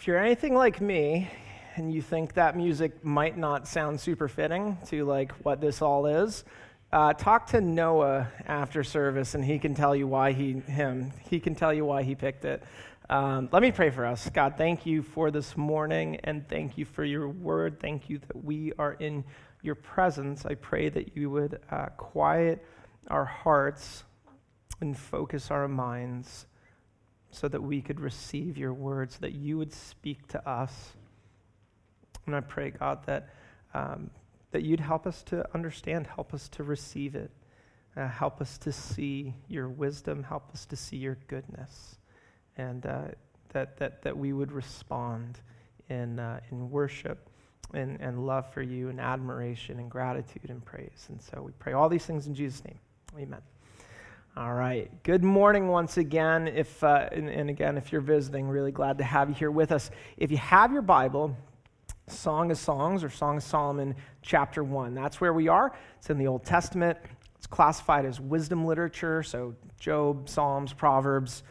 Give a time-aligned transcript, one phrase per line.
[0.00, 1.28] If you're anything like me
[1.76, 6.06] and you think that music might not sound super fitting to like what this all
[6.06, 6.42] is,
[6.90, 11.38] uh, talk to Noah after service and he can tell you why he him he
[11.38, 12.62] can tell you why he picked it.
[13.10, 14.30] Um, let me pray for us.
[14.30, 17.78] God, thank you for this morning and thank you for your word.
[17.78, 19.22] Thank you that we are in
[19.60, 20.46] your presence.
[20.46, 22.64] I pray that you would uh, quiet
[23.08, 24.04] our hearts
[24.80, 26.46] and focus our minds
[27.30, 30.92] so that we could receive your words, that you would speak to us.
[32.26, 33.30] And I pray, God, that,
[33.74, 34.10] um,
[34.50, 37.30] that you'd help us to understand, help us to receive it,
[37.96, 41.96] uh, help us to see your wisdom, help us to see your goodness,
[42.56, 43.02] and uh,
[43.50, 45.38] that, that, that we would respond
[45.88, 47.28] in, uh, in worship
[47.74, 51.06] and, and love for you and admiration and gratitude and praise.
[51.08, 52.78] And so we pray all these things in Jesus' name.
[53.18, 53.40] Amen.
[54.36, 54.88] All right.
[55.02, 56.46] Good morning once again.
[56.46, 59.72] If uh, and, and, again, if you're visiting, really glad to have you here with
[59.72, 59.90] us.
[60.16, 61.36] If you have your Bible,
[62.06, 64.94] Song of Songs or Song of Solomon, chapter one.
[64.94, 65.76] That's where we are.
[65.98, 66.96] It's in the Old Testament.
[67.34, 69.24] It's classified as wisdom literature.
[69.24, 71.42] So Job, Psalms, Proverbs,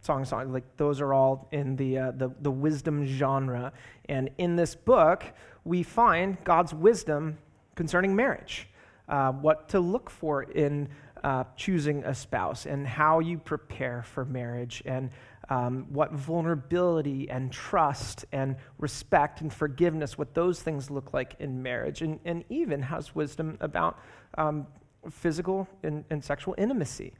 [0.00, 3.72] Song of Songs, like those are all in the uh, the, the wisdom genre.
[4.08, 5.24] And in this book,
[5.64, 7.36] we find God's wisdom
[7.74, 8.68] concerning marriage.
[9.08, 10.86] Uh, what to look for in
[11.24, 15.10] uh, choosing a spouse and how you prepare for marriage and
[15.50, 21.62] um, what vulnerability and trust and respect and forgiveness, what those things look like in
[21.62, 23.98] marriage, and, and even has wisdom about
[24.36, 24.66] um,
[25.10, 27.14] physical and, and, sexual intimacy.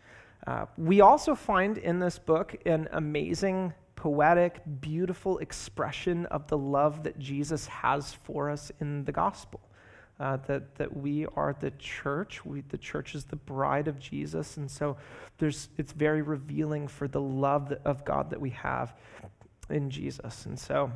[0.47, 7.03] Uh, we also find in this book an amazing, poetic, beautiful expression of the love
[7.05, 9.61] that Jesus has for us in the gospel
[10.21, 12.45] uh, that, that we are the church.
[12.45, 14.57] We, the church is the bride of Jesus.
[14.57, 14.97] And so
[15.39, 18.95] there's, it's very revealing for the love of God that we have
[19.71, 20.47] in Jesus.
[20.47, 20.91] And so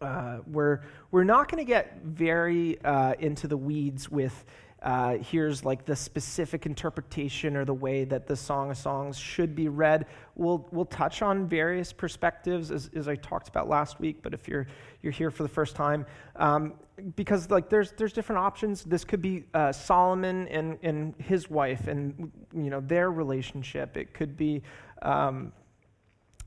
[0.00, 4.44] uh, we're, we're not going to get very uh, into the weeds with
[4.82, 9.56] uh, here's like the specific interpretation or the way that the Song of Songs should
[9.56, 10.06] be read.
[10.36, 14.46] We'll, we'll touch on various perspectives as, as I talked about last week, but if
[14.46, 14.68] you're,
[15.02, 16.06] you're here for the first time,
[16.36, 16.74] um,
[17.16, 18.84] because like there's, there's different options.
[18.84, 23.96] This could be uh, Solomon and, and his wife and you know their relationship.
[23.96, 24.62] It could be
[25.02, 25.52] um,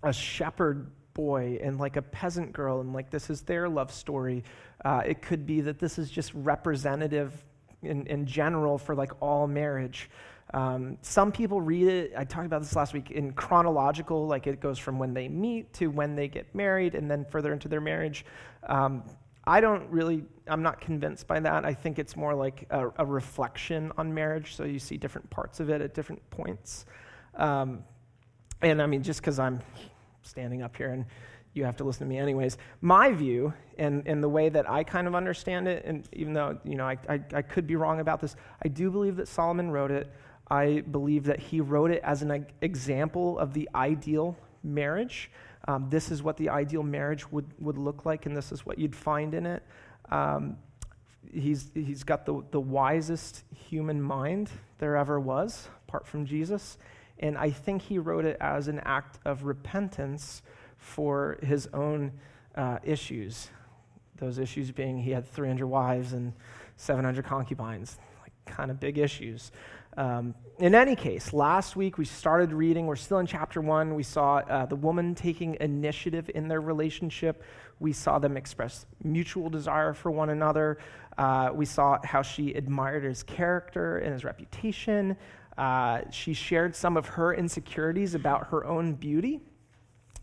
[0.04, 4.44] a shepherd boy and like a peasant girl and like this is their love story.
[4.86, 7.44] Uh, it could be that this is just representative
[7.84, 10.10] in, in general for like all marriage.
[10.54, 14.60] Um, some people read it, I talked about this last week, in chronological, like it
[14.60, 17.80] goes from when they meet to when they get married and then further into their
[17.82, 18.26] marriage.
[18.68, 19.04] Um,
[19.46, 21.66] I don't really, I'm not convinced by that.
[21.66, 25.60] I think it's more like a, a reflection on marriage, so you see different parts
[25.60, 26.86] of it at different points.
[27.36, 27.84] Um,
[28.62, 29.62] and I mean, just because I'm
[30.22, 31.06] standing up here and
[31.54, 32.58] you have to listen to me anyways.
[32.82, 36.58] My view, and, and the way that I kind of understand it, and even though
[36.64, 39.72] you know I, I, I could be wrong about this, I do believe that Solomon
[39.72, 40.12] wrote it.
[40.50, 45.32] I believe that he wrote it as an example of the ideal marriage.
[45.68, 48.78] Um, this is what the ideal marriage would, would look like, and this is what
[48.78, 49.64] you'd find in it.
[50.10, 50.58] Um,
[51.32, 56.78] he's, he's got the, the wisest human mind there ever was, apart from Jesus.
[57.20, 60.42] And I think he wrote it as an act of repentance
[60.82, 62.12] for his own
[62.56, 63.50] uh, issues.
[64.18, 66.34] Those issues being he had 300 wives and
[66.76, 69.52] 700 concubines, like kind of big issues.
[69.98, 73.94] Um, in any case, last week we started reading, we're still in chapter one.
[73.94, 77.44] We saw uh, the woman taking initiative in their relationship.
[77.80, 80.78] We saw them express mutual desire for one another.
[81.18, 85.18] Uh, we saw how she admired his character and his reputation.
[85.58, 89.42] Uh, she shared some of her insecurities about her own beauty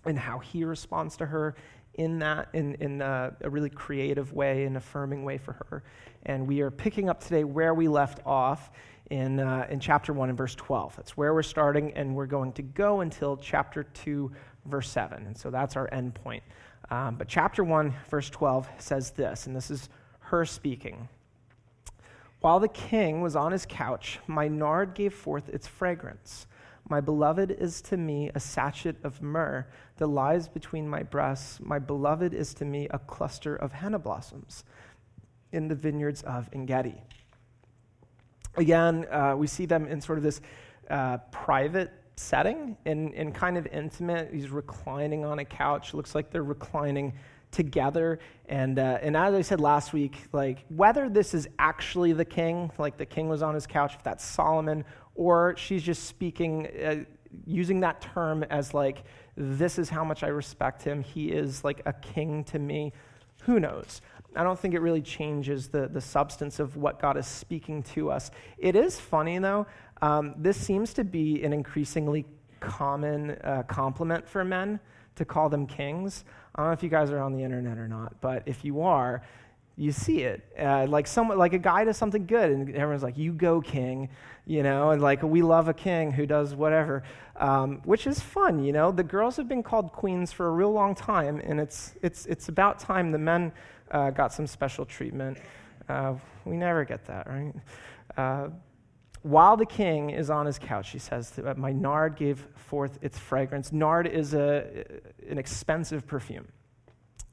[0.05, 1.55] and how he responds to her
[1.95, 5.83] in that in, in a, a, really creative way and affirming way for her.
[6.25, 8.71] And we are picking up today where we left off
[9.11, 12.53] in, uh, in chapter 1 and verse 12 that's where we're starting and we're going
[12.53, 14.31] to go until chapter 2
[14.67, 16.43] verse 7 and so that's our end point.
[16.91, 19.89] Um, but chapter 1 verse 12 says this and this is
[20.21, 21.09] her speaking.
[22.41, 26.47] While the king was on his couch my nard gave forth its fragrance
[26.89, 29.67] my beloved is to me a sachet of myrrh
[29.99, 31.61] that lies between my breasts.
[31.61, 34.65] My beloved is to me a cluster of henna blossoms
[35.53, 37.03] in the vineyards of Engedi.
[38.57, 40.41] Again, uh, we see them in sort of this
[40.91, 44.33] uh, private setting and, and kind of intimate.
[44.33, 45.95] He's reclining on a couch.
[45.95, 47.13] Looks like they're reclining
[47.51, 48.19] together.
[48.47, 52.71] And, uh, and as I said last week, like whether this is actually the king,
[52.79, 54.85] like the king was on his couch, if that's Solomon,
[55.19, 57.05] or she's just speaking uh,
[57.45, 59.03] using that term as like,
[59.37, 61.03] this is how much I respect him.
[61.03, 62.93] He is like a king to me.
[63.43, 64.01] Who knows?
[64.37, 68.11] I don't think it really changes the, the substance of what God is speaking to
[68.11, 68.31] us.
[68.59, 69.67] It is funny, though.
[70.01, 72.25] Um, this seems to be an increasingly
[72.61, 74.79] common uh, compliment for men
[75.17, 76.25] to call them kings.
[76.55, 78.83] I don't know if you guys are on the internet or not, but if you
[78.83, 79.23] are,
[79.79, 80.43] you see it.
[80.59, 84.09] Uh, like someone, like a guy does something good, and everyone's like, "You go, king,"
[84.45, 87.05] you know, and like we love a king who does whatever,
[87.37, 88.65] um, which is fun.
[88.65, 91.95] You know, the girls have been called queens for a real long time, and it's
[92.03, 93.53] it's it's about time the men
[93.93, 95.39] uh, got some special treatment.
[95.89, 96.15] Uh,
[96.45, 97.55] we never get that, right?
[98.17, 98.49] Uh,
[99.23, 103.73] while the king is on his couch, he says, My nard gave forth its fragrance.
[103.73, 104.85] Nard is a,
[105.29, 106.47] an expensive perfume.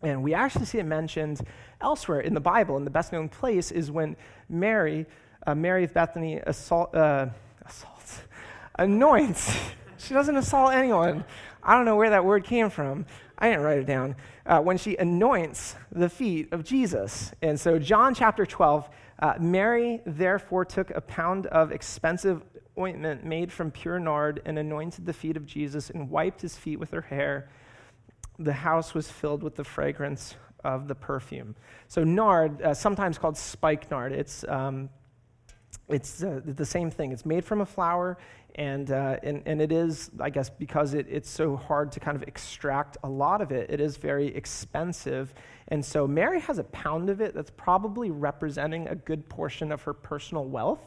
[0.06, 1.42] And we actually see it mentioned
[1.82, 2.78] elsewhere in the Bible.
[2.78, 4.16] And the best known place is when
[4.50, 5.06] Mary,
[5.46, 7.28] uh, Mary of Bethany, assault, uh,
[7.66, 8.22] assaults,
[8.80, 9.56] anoints.
[9.98, 11.26] she doesn't assault anyone.
[11.64, 13.06] I don't know where that word came from.
[13.38, 14.16] I didn't write it down.
[14.46, 17.32] Uh, when she anoints the feet of Jesus.
[17.42, 22.44] And so, John chapter 12, uh, Mary therefore took a pound of expensive
[22.78, 26.80] ointment made from pure nard and anointed the feet of Jesus and wiped his feet
[26.80, 27.50] with her hair.
[28.40, 31.56] The house was filled with the fragrance of the perfume.
[31.88, 34.90] So, nard, uh, sometimes called spikenard, it's, um,
[35.88, 37.12] it's uh, the same thing.
[37.12, 38.18] It's made from a flower,
[38.56, 42.16] and, uh, and, and it is, I guess, because it, it's so hard to kind
[42.16, 45.34] of extract a lot of it, it is very expensive.
[45.68, 49.82] And so Mary has a pound of it that's probably representing a good portion of
[49.84, 50.82] her personal wealth.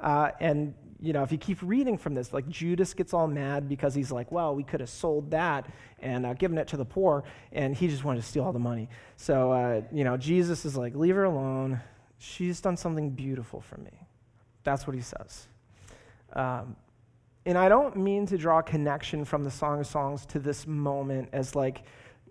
[0.00, 3.68] Uh, and, you know, if you keep reading from this, like Judas gets all mad
[3.68, 5.68] because he's like, well, we could have sold that
[5.98, 8.60] and uh, given it to the poor, and he just wanted to steal all the
[8.60, 8.88] money.
[9.16, 11.80] So, uh, you know, Jesus is like, leave her alone.
[12.18, 13.90] She's done something beautiful for me.
[14.62, 15.48] That's what he says.
[16.34, 16.76] Um,
[17.44, 20.68] and I don't mean to draw a connection from the Song of Songs to this
[20.68, 21.82] moment as like,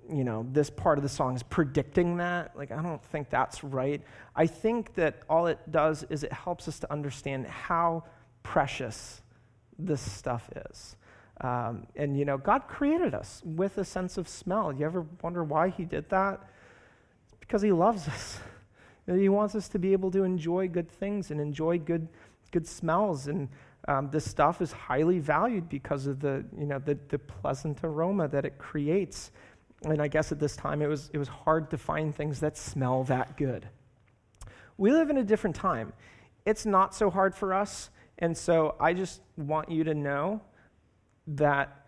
[0.10, 2.56] you know, this part of the song is predicting that.
[2.56, 4.02] Like, I don't think that's right.
[4.34, 8.06] I think that all it does is it helps us to understand how
[8.44, 9.22] precious
[9.78, 10.96] this stuff is.
[11.42, 14.72] Um, and, you know, God created us with a sense of smell.
[14.72, 16.40] You ever wonder why He did that?
[17.24, 18.40] It's because He loves us.
[19.08, 22.08] He wants us to be able to enjoy good things and enjoy good,
[22.52, 23.28] good smells.
[23.28, 23.50] And
[23.88, 28.28] um, this stuff is highly valued because of the, you know, the, the pleasant aroma
[28.28, 29.32] that it creates.
[29.84, 32.58] And I guess at this time it was, it was hard to find things that
[32.58, 33.68] smell that good.
[34.78, 35.94] We live in a different time.
[36.46, 37.90] It's not so hard for us.
[38.22, 40.42] And so I just want you to know
[41.28, 41.86] that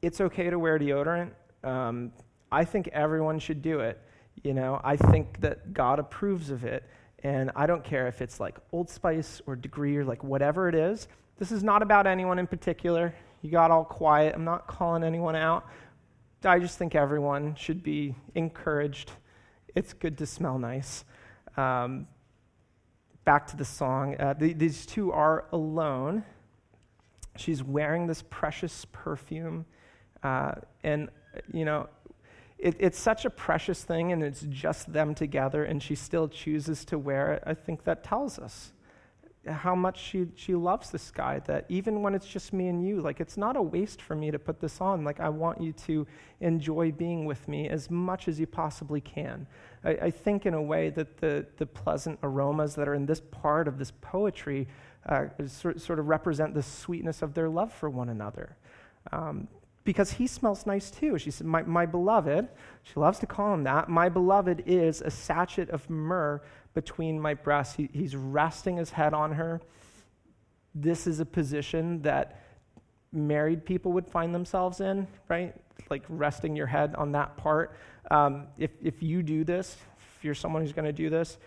[0.00, 1.30] it's okay to wear deodorant.
[1.62, 2.12] Um,
[2.50, 4.00] I think everyone should do it.
[4.42, 6.84] You know, I think that God approves of it.
[7.22, 10.74] And I don't care if it's like Old Spice or Degree or like whatever it
[10.74, 11.06] is.
[11.38, 13.14] This is not about anyone in particular.
[13.42, 14.34] You got all quiet.
[14.34, 15.66] I'm not calling anyone out.
[16.44, 19.12] I just think everyone should be encouraged.
[19.74, 21.04] It's good to smell nice.
[21.56, 22.08] Um,
[23.24, 24.16] back to the song.
[24.18, 26.24] Uh, the, these two are alone.
[27.36, 29.64] She's wearing this precious perfume.
[30.22, 31.08] Uh, and,
[31.52, 31.88] you know,
[32.58, 36.84] it, it's such a precious thing and it's just them together and she still chooses
[36.86, 38.72] to wear it, I think that tells us
[39.46, 43.00] how much she, she loves this guy that even when it's just me and you,
[43.00, 45.04] like it's not a waste for me to put this on.
[45.04, 46.06] Like I want you to
[46.40, 49.46] enjoy being with me as much as you possibly can.
[49.84, 53.20] I, I think in a way that the, the pleasant aromas that are in this
[53.20, 54.68] part of this poetry
[55.06, 58.56] uh, sort, sort of represent the sweetness of their love for one another.
[59.10, 59.48] Um,
[59.84, 61.18] because he smells nice too.
[61.18, 62.48] She said, my, my beloved,
[62.82, 66.40] she loves to call him that, my beloved is a sachet of myrrh
[66.74, 67.76] between my breasts.
[67.76, 69.60] He, he's resting his head on her.
[70.74, 72.42] This is a position that
[73.12, 75.54] married people would find themselves in, right?
[75.90, 77.76] Like resting your head on that part.
[78.10, 79.76] Um, if, if you do this,
[80.16, 81.38] if you're someone who's going to do this,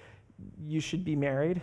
[0.68, 1.62] you should be married.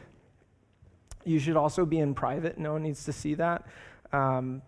[1.24, 2.58] You should also be in private.
[2.58, 3.66] No one needs to see that.
[4.12, 4.62] Um,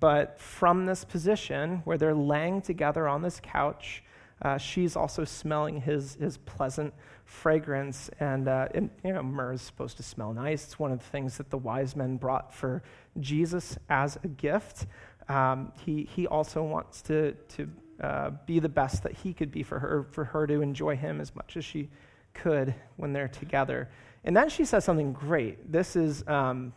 [0.00, 4.02] but from this position where they're laying together on this couch,
[4.42, 6.92] uh, she's also smelling his, his pleasant
[7.24, 8.10] fragrance.
[8.20, 10.64] And, uh, and, you know, myrrh is supposed to smell nice.
[10.64, 12.82] It's one of the things that the wise men brought for
[13.20, 14.86] Jesus as a gift.
[15.28, 17.68] Um, he, he also wants to, to
[18.00, 21.20] uh, be the best that he could be for her, for her to enjoy him
[21.20, 21.88] as much as she
[22.34, 23.88] could when they're together.
[24.24, 25.70] And then she says something great.
[25.70, 26.26] This is.
[26.26, 26.72] Um,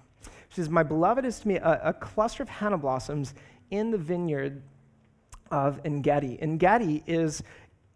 [0.50, 3.34] she says, My beloved is to me a, a cluster of henna blossoms
[3.72, 4.62] in the vineyard
[5.52, 6.38] of Engedi.
[6.42, 7.44] Engedi is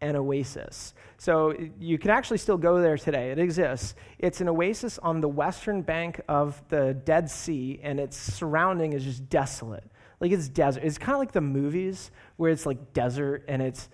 [0.02, 0.94] an oasis.
[1.18, 3.32] So you can actually still go there today.
[3.32, 3.96] It exists.
[4.20, 9.04] It's an oasis on the western bank of the Dead Sea, and its surrounding is
[9.04, 9.90] just desolate.
[10.20, 10.84] Like it's desert.
[10.84, 13.90] It's kind of like the movies where it's like desert and it's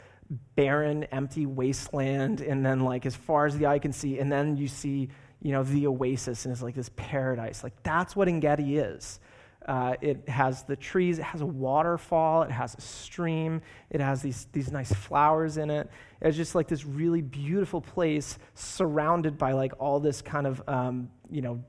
[0.55, 4.57] barren, empty wasteland, and then like as far as the eye can see, and then
[4.57, 5.09] you see,
[5.41, 7.63] you know, the oasis, and it's like this paradise.
[7.63, 9.19] Like that's what Engedi is.
[9.67, 14.21] Uh, it has the trees, it has a waterfall, it has a stream, it has
[14.21, 15.91] these, these nice flowers in it.
[16.21, 21.09] It's just like this really beautiful place surrounded by like all this kind of, um,
[21.29, 21.63] you know,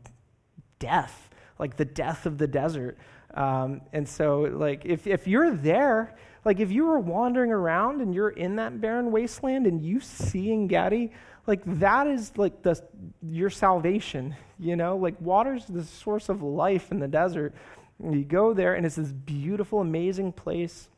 [0.79, 2.97] death, like the death of the desert.
[3.35, 8.15] Um, and so, like, if, if you're there, like, if you were wandering around and
[8.15, 11.13] you're in that barren wasteland and you see Engedi,
[11.51, 12.81] like, that is like the,
[13.21, 14.97] your salvation, you know?
[14.97, 17.55] Like, water's the source of life in the desert.
[18.03, 20.89] And you go there, and it's this beautiful, amazing place.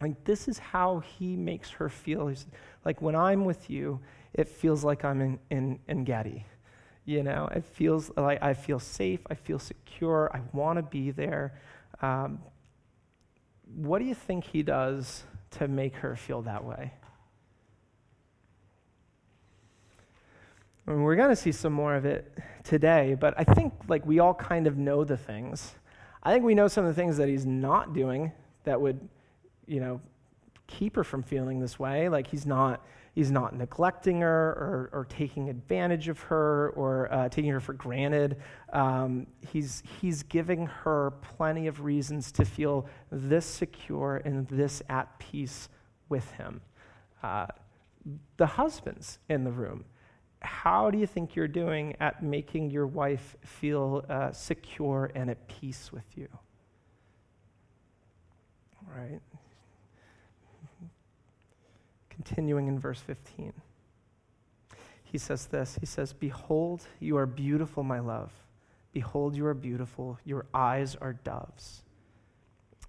[0.00, 2.28] Like, this is how he makes her feel.
[2.28, 2.46] He's
[2.84, 3.98] like, when I'm with you,
[4.34, 6.46] it feels like I'm in, in, in Engedi.
[7.04, 11.10] You know, it feels like I feel safe, I feel secure, I want to be
[11.10, 11.58] there.
[12.02, 12.38] Um,
[13.74, 16.92] what do you think he does to make her feel that way?
[20.88, 22.32] I mean, we're going to see some more of it
[22.64, 25.74] today, but I think like we all kind of know the things.
[26.22, 28.32] I think we know some of the things that he's not doing
[28.64, 28.98] that would,
[29.66, 30.00] you know,
[30.66, 32.08] keep her from feeling this way.
[32.08, 37.28] Like he's not he's not neglecting her or, or taking advantage of her or uh,
[37.28, 38.36] taking her for granted.
[38.72, 45.18] Um, he's, he's giving her plenty of reasons to feel this secure and this at
[45.18, 45.68] peace
[46.08, 46.60] with him.
[47.20, 47.48] Uh,
[48.36, 49.84] the husbands in the room,
[50.40, 55.48] how do you think you're doing at making your wife feel uh, secure and at
[55.48, 56.28] peace with you?
[58.96, 59.20] Right?
[62.08, 63.52] Continuing in verse 15.
[65.02, 68.32] He says this He says, Behold, you are beautiful, my love.
[68.92, 70.18] Behold, you are beautiful.
[70.24, 71.82] Your eyes are doves.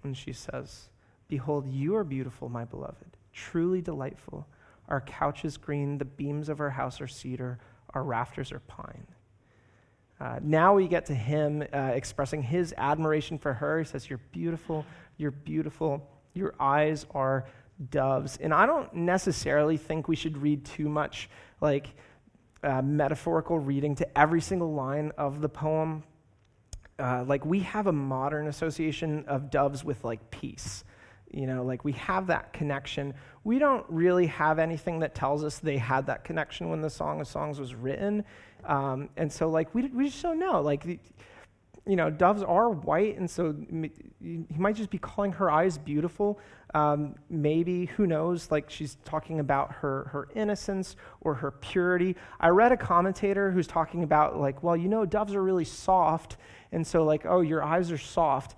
[0.02, 0.88] And she says,
[1.28, 4.46] Behold, you are beautiful, my beloved, truly delightful.
[4.90, 7.58] Our couch is green, the beams of our house are cedar,
[7.94, 9.06] our rafters are pine.
[10.20, 13.78] Uh, now we get to him uh, expressing his admiration for her.
[13.78, 14.84] He says, You're beautiful,
[15.16, 17.46] you're beautiful, your eyes are
[17.90, 18.36] doves.
[18.36, 21.30] And I don't necessarily think we should read too much
[21.60, 21.94] like
[22.62, 26.02] uh, metaphorical reading to every single line of the poem.
[26.98, 30.84] Uh, like we have a modern association of doves with like peace.
[31.32, 33.14] You know, like we have that connection.
[33.44, 37.20] We don't really have anything that tells us they had that connection when the Song
[37.20, 38.24] of Songs was written.
[38.64, 40.60] Um, and so, like, we, we just don't know.
[40.60, 40.84] Like,
[41.86, 43.54] you know, doves are white, and so
[44.20, 46.38] he might just be calling her eyes beautiful.
[46.74, 52.16] Um, maybe, who knows, like she's talking about her, her innocence or her purity.
[52.38, 56.36] I read a commentator who's talking about, like, well, you know, doves are really soft,
[56.72, 58.56] and so, like, oh, your eyes are soft.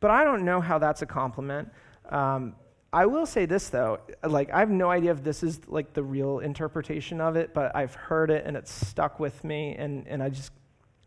[0.00, 1.68] But I don't know how that's a compliment.
[2.08, 2.54] Um,
[2.92, 3.98] I will say this, though.
[4.22, 7.74] Like, I have no idea if this is, like, the real interpretation of it, but
[7.74, 10.52] I've heard it, and it's stuck with me, and, and I just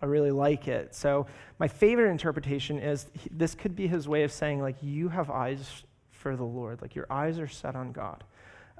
[0.01, 0.93] I really like it.
[0.93, 1.27] So,
[1.59, 5.83] my favorite interpretation is this could be his way of saying, like, you have eyes
[6.11, 8.23] for the Lord, like, your eyes are set on God.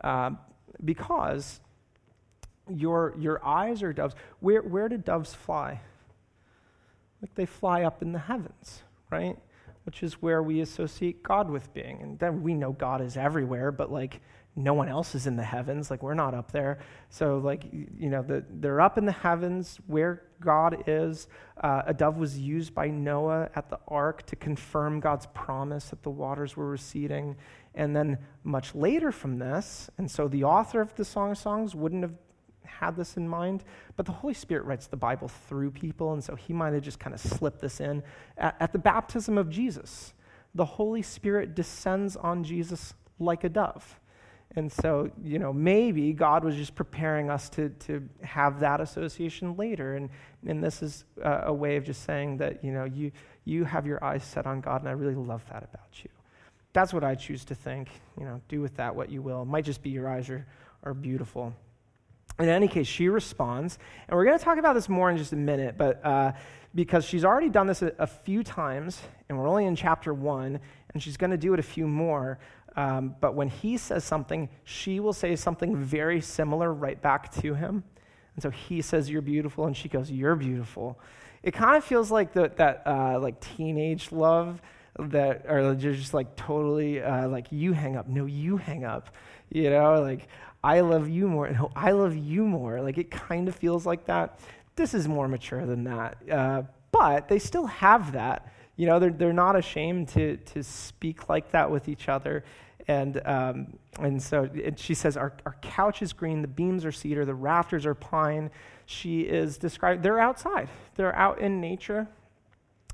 [0.04, 0.32] Uh,
[0.84, 1.60] because
[2.70, 4.16] your, your eyes are doves.
[4.42, 5.80] Where, where do doves fly?
[7.22, 9.38] Like, they fly up in the heavens, right?
[9.88, 12.02] Which is where we associate God with being.
[12.02, 14.20] And then we know God is everywhere, but, like,
[14.54, 15.90] no one else is in the heavens.
[15.90, 16.80] Like, we're not up there.
[17.10, 21.30] So, like, you know, the, they're up in the heavens where God is.
[21.64, 26.04] Uh, a dove was used by Noah at the ark to confirm God's promise that
[26.04, 27.38] the waters were receding.
[27.74, 31.74] And then, much later from this, and so the author of the Song of Songs
[31.74, 32.16] wouldn't have
[32.68, 33.64] had this in mind,
[33.96, 37.00] but the Holy Spirit writes the Bible through people, and so he might have just
[37.00, 38.04] kind of slipped this in.
[38.38, 40.14] At, at the baptism of Jesus,
[40.54, 44.00] the Holy Spirit descends on Jesus like a dove.
[44.56, 49.56] And so, you know, maybe God was just preparing us to, to have that association
[49.56, 49.96] later.
[49.96, 50.10] And,
[50.48, 53.12] and this is a, way of just saying that, you know, you,
[53.46, 56.10] you have your eyes set on God, and I really love that about you.
[56.74, 57.90] That's what I choose to think.
[58.20, 59.44] You know, do with that what you will.
[59.44, 60.46] It might just be your eyes are,
[60.84, 61.54] are beautiful.
[62.40, 65.34] In any case, she responds, and we're going to talk about this more in just
[65.34, 66.34] a minute, but uh,
[66.76, 70.60] because she's already done this a, a, few times, and we're only in chapter one,
[70.94, 72.38] and she's going to do it a few more.
[72.76, 77.56] Um, but when he says something, she will say something very similar right back to
[77.56, 77.84] him.
[78.36, 81.00] And so he says, You're beautiful, and she goes, You're beautiful.
[81.42, 84.62] It kind of feels like the, that uh, like teenage love
[85.00, 88.08] that are just like totally uh, like you hang up.
[88.08, 89.16] No, you hang up.
[89.50, 90.28] You know, like
[90.68, 91.50] I love you more.
[91.60, 92.82] No, I love you more.
[92.82, 94.40] Like it kind of feels like that.
[94.76, 96.18] This is more mature than that.
[96.30, 101.30] Uh, but they still have that You know, they're, they're not ashamed to, to speak
[101.30, 102.44] like that with each other.
[102.88, 107.26] And, um, and so she says, our, our couch is green, the beams are cedar,
[107.26, 108.52] the rafters are pine.
[108.86, 112.08] She is described, they're outside, they're out in nature,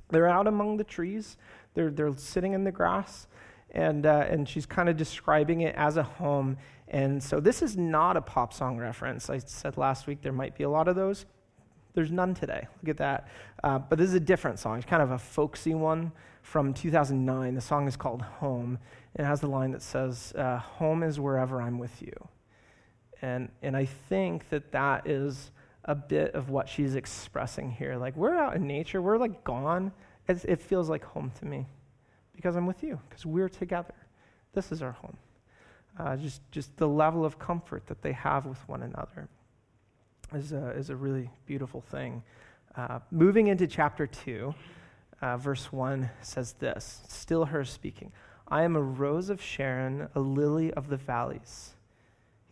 [0.09, 1.37] they're out among the trees,
[1.73, 3.27] they're, they're sitting in the grass.
[3.71, 6.57] And, uh, and she's kind of describing it as a home.
[6.93, 9.27] And so this is not a pop song reference.
[9.27, 11.25] I said last week there might be a lot of those.
[11.95, 12.67] There's none today.
[12.81, 13.27] Look at that.
[13.63, 14.77] Uh, but this is a different song.
[14.77, 16.11] It's kind of a folksy one
[16.43, 17.55] from 2009.
[17.55, 18.77] The song is called Home.
[19.15, 22.13] It has the line that says, uh, Home is wherever I'm with you.
[23.23, 25.49] And, and I think that that is
[25.85, 27.95] a bit of what she's expressing here.
[27.95, 29.93] Like, we're out in nature, we're like gone.
[30.27, 31.65] It's, it feels like home to me
[32.35, 33.95] because I'm with you, because we're together.
[34.53, 35.17] This is our home.
[35.97, 39.29] Uh, just, just the level of comfort that they have with one another
[40.33, 42.23] is a, is a really beautiful thing.
[42.75, 44.53] Uh, moving into chapter 2,
[45.21, 48.11] uh, verse 1 says this Still her speaking.
[48.47, 51.71] I am a rose of Sharon, a lily of the valleys.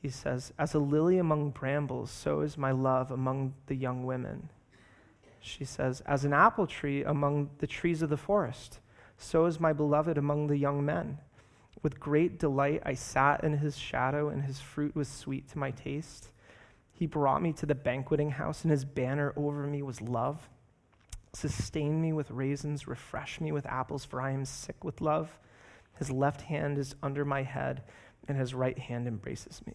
[0.01, 4.49] He says, As a lily among brambles, so is my love among the young women.
[5.39, 8.79] She says, As an apple tree among the trees of the forest,
[9.17, 11.17] so is my beloved among the young men.
[11.83, 15.71] With great delight I sat in his shadow, and his fruit was sweet to my
[15.71, 16.29] taste.
[16.93, 20.49] He brought me to the banqueting house, and his banner over me was love.
[21.33, 25.39] Sustain me with raisins, refresh me with apples, for I am sick with love.
[25.97, 27.83] His left hand is under my head,
[28.27, 29.73] and his right hand embraces me.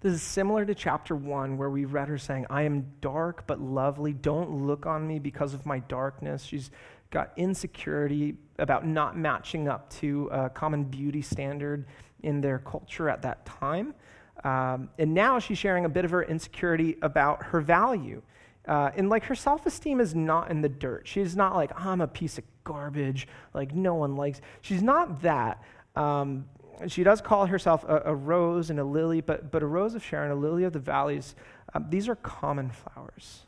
[0.00, 3.60] This is similar to chapter one, where we read her saying, I am dark but
[3.60, 4.12] lovely.
[4.12, 6.42] Don't look on me because of my darkness.
[6.42, 6.72] She's
[7.12, 11.86] got insecurity about not matching up to a common beauty standard
[12.22, 13.94] in their culture at that time.
[14.42, 18.22] Um, and now she's sharing a bit of her insecurity about her value.
[18.66, 21.06] Uh, and like her self esteem is not in the dirt.
[21.06, 24.40] She's not like, I'm a piece of garbage, like no one likes.
[24.62, 25.62] She's not that.
[25.94, 26.46] Um,
[26.88, 30.02] she does call herself a, a, rose and a lily, but, but a rose of
[30.02, 31.34] Sharon, a lily of the valleys,
[31.74, 33.42] um, these are common flowers.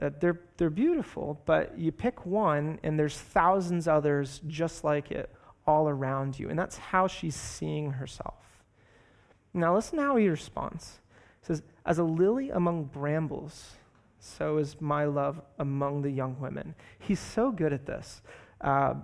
[0.00, 5.30] Uh, they're, they're beautiful, but you pick one and there's thousands others just like it
[5.66, 6.48] all around you.
[6.48, 8.34] And that's how she's seeing herself.
[9.54, 11.00] Now, listen to how he responds.
[11.40, 13.72] He says, As a lily among brambles,
[14.18, 16.74] so is my love among the young women.
[16.98, 18.22] He's so good at this.
[18.60, 18.94] Uh,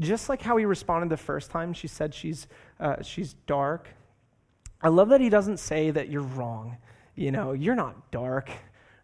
[0.00, 2.48] just like how he responded the first time, she said she's,
[2.80, 3.88] uh, she's dark.
[4.82, 6.78] I love that he doesn't say that you're wrong.
[7.14, 8.50] You know, you're not dark.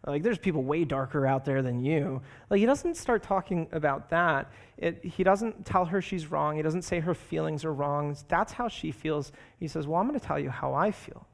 [0.05, 2.21] Like, there's people way darker out there than you.
[2.49, 4.51] Like, he doesn't start talking about that.
[4.77, 6.55] It, he doesn't tell her she's wrong.
[6.55, 8.17] He doesn't say her feelings are wrong.
[8.27, 9.31] That's how she feels.
[9.59, 11.27] He says, Well, I'm going to tell you how I feel.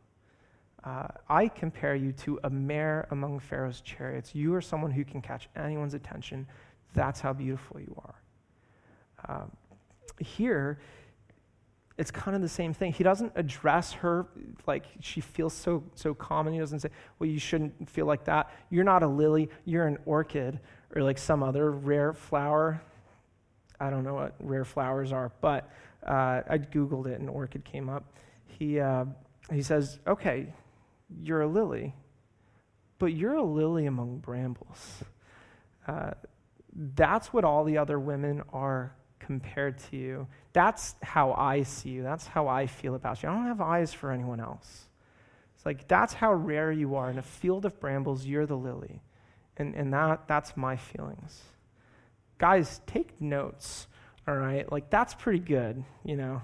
[0.83, 4.35] Uh, I compare you to a mare among Pharaoh's chariots.
[4.35, 6.45] You are someone who can catch anyone's attention.
[6.93, 8.15] That's how beautiful you are.
[9.27, 9.51] Um,
[10.19, 10.79] here,
[11.97, 12.93] it's kind of the same thing.
[12.93, 14.27] He doesn't address her
[14.67, 16.53] like she feels so so common.
[16.53, 18.51] He doesn't say, "Well, you shouldn't feel like that.
[18.69, 19.49] You're not a lily.
[19.65, 20.59] You're an orchid
[20.95, 22.81] or like some other rare flower."
[23.79, 25.71] I don't know what rare flowers are, but
[26.05, 28.03] uh, I googled it and orchid came up.
[28.45, 29.05] He uh,
[29.51, 30.53] he says, "Okay,
[31.21, 31.95] you're a lily,
[32.99, 35.03] but you're a lily among brambles."
[35.87, 36.11] Uh,
[36.95, 40.27] that's what all the other women are compared to you.
[40.57, 42.01] That's how I see you.
[42.01, 43.29] That's how I feel about you.
[43.29, 44.85] I don't have eyes for anyone else.
[45.55, 47.11] It's like that's how rare you are.
[47.11, 49.03] In a field of brambles, you're the lily.
[49.57, 51.43] And, and that, that's my feelings.
[52.39, 53.85] Guys, take notes,
[54.27, 54.71] all right?
[54.71, 56.41] Like, that's pretty good, you know?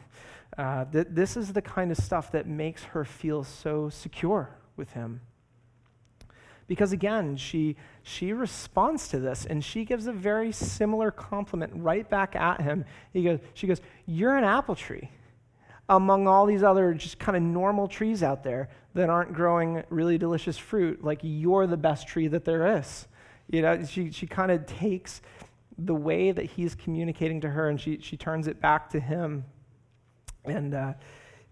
[0.59, 4.91] Uh, th- this is the kind of stuff that makes her feel so secure with
[4.91, 5.21] him.
[6.67, 12.09] Because again, she, she responds to this and she gives a very similar compliment right
[12.09, 12.85] back at him.
[13.11, 15.09] He goes, she goes, You're an apple tree
[15.89, 20.17] among all these other just kind of normal trees out there that aren't growing really
[20.17, 21.03] delicious fruit.
[21.03, 23.07] Like, you're the best tree that there is.
[23.49, 25.21] You know, she, she kind of takes
[25.77, 29.43] the way that he's communicating to her and she, she turns it back to him.
[30.45, 30.93] And, uh,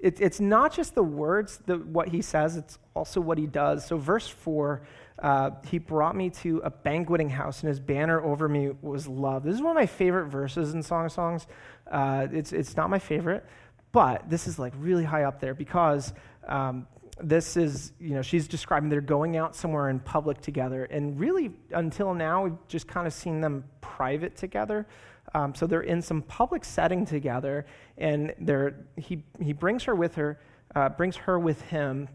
[0.02, 3.86] it, it's not just the words, the, what he says, it's also what he does.
[3.86, 4.82] So, verse 4,
[5.22, 9.44] uh, he brought me to a banqueting house, and his banner over me was love.
[9.44, 11.46] This is one of my favorite verses in Song of Songs.
[11.90, 13.46] Uh, it's, it's not my favorite,
[13.92, 16.14] but this is like really high up there because
[16.48, 16.88] um,
[17.22, 20.86] this is, you know, she's describing they're going out somewhere in public together.
[20.86, 24.88] And really, until now, we've just kind of seen them private together.
[25.36, 27.66] Um, so they're in some public setting together,
[27.98, 30.40] and they're, he, he brings her with her,
[30.76, 32.10] uh, brings her with him,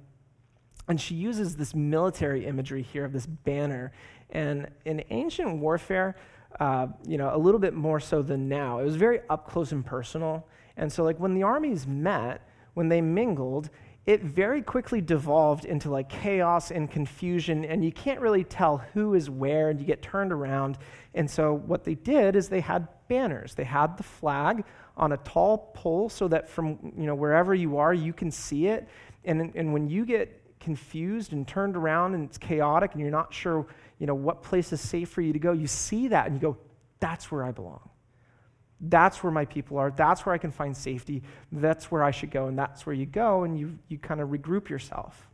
[0.89, 3.93] and she uses this military imagery here of this banner.
[4.31, 6.17] And in ancient warfare,
[6.61, 8.79] uh, you know, a little bit more so than now.
[8.79, 10.47] It was very up close and personal.
[10.77, 13.71] And so, like, when the armies met, when they mingled,
[14.07, 19.15] it very quickly devolved into like chaos and confusion, and you can't really tell who
[19.15, 20.79] is where, and you get turned around.
[21.15, 23.55] And so, what they did is they had banners.
[23.55, 24.65] They had the flag
[24.97, 28.69] on a tall pole so that from you know wherever you are, you can see
[28.69, 28.89] it.
[29.25, 33.33] And, and when you get confused and turned around and it's chaotic and you're not
[33.33, 33.67] sure
[33.99, 36.41] you know what place is safe for you to go, you see that and you
[36.41, 36.57] go,
[37.01, 37.89] "That's where I belong."
[38.81, 39.91] That's where my people are.
[39.91, 41.23] That's where I can find safety.
[41.51, 42.49] That's where I should go.
[42.49, 45.29] And that's where you go and you, you kind of regroup yourself.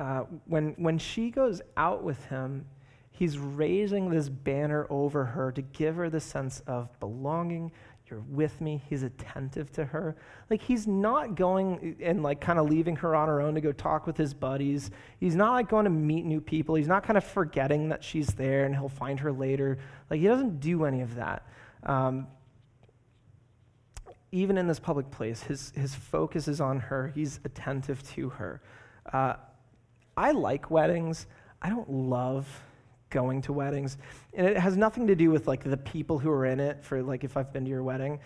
[0.00, 2.66] Uh, when, when she goes out with him,
[3.12, 7.70] he's raising this banner over her to give her the sense of belonging.
[8.10, 8.82] You're with me.
[8.90, 10.14] He's attentive to her.
[10.50, 13.72] Like, he's not going and, like, kind of leaving her on her own to go
[13.72, 14.90] talk with his buddies.
[15.20, 16.74] He's not, like, going to meet new people.
[16.74, 19.78] He's not kind of forgetting that she's there and he'll find her later.
[20.10, 21.46] Like, he doesn't do any of that.
[21.82, 22.26] Um,
[24.32, 27.10] even in this public place, his, his focus is on her.
[27.14, 28.60] He's attentive to her.
[29.10, 29.34] Uh,
[30.16, 31.26] I like weddings.
[31.62, 32.46] I don't love
[33.14, 33.96] going to weddings.
[34.34, 37.02] And it has nothing to do with like the people who are in it for
[37.02, 38.18] like if I've been to your wedding.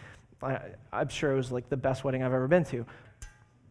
[0.43, 0.59] I,
[0.93, 2.87] I'm sure it was like the best wedding I've ever been to.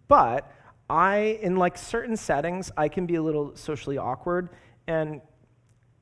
[0.08, 0.50] But
[0.90, 4.50] I, in like certain settings, I can be a little socially awkward.
[4.86, 5.22] And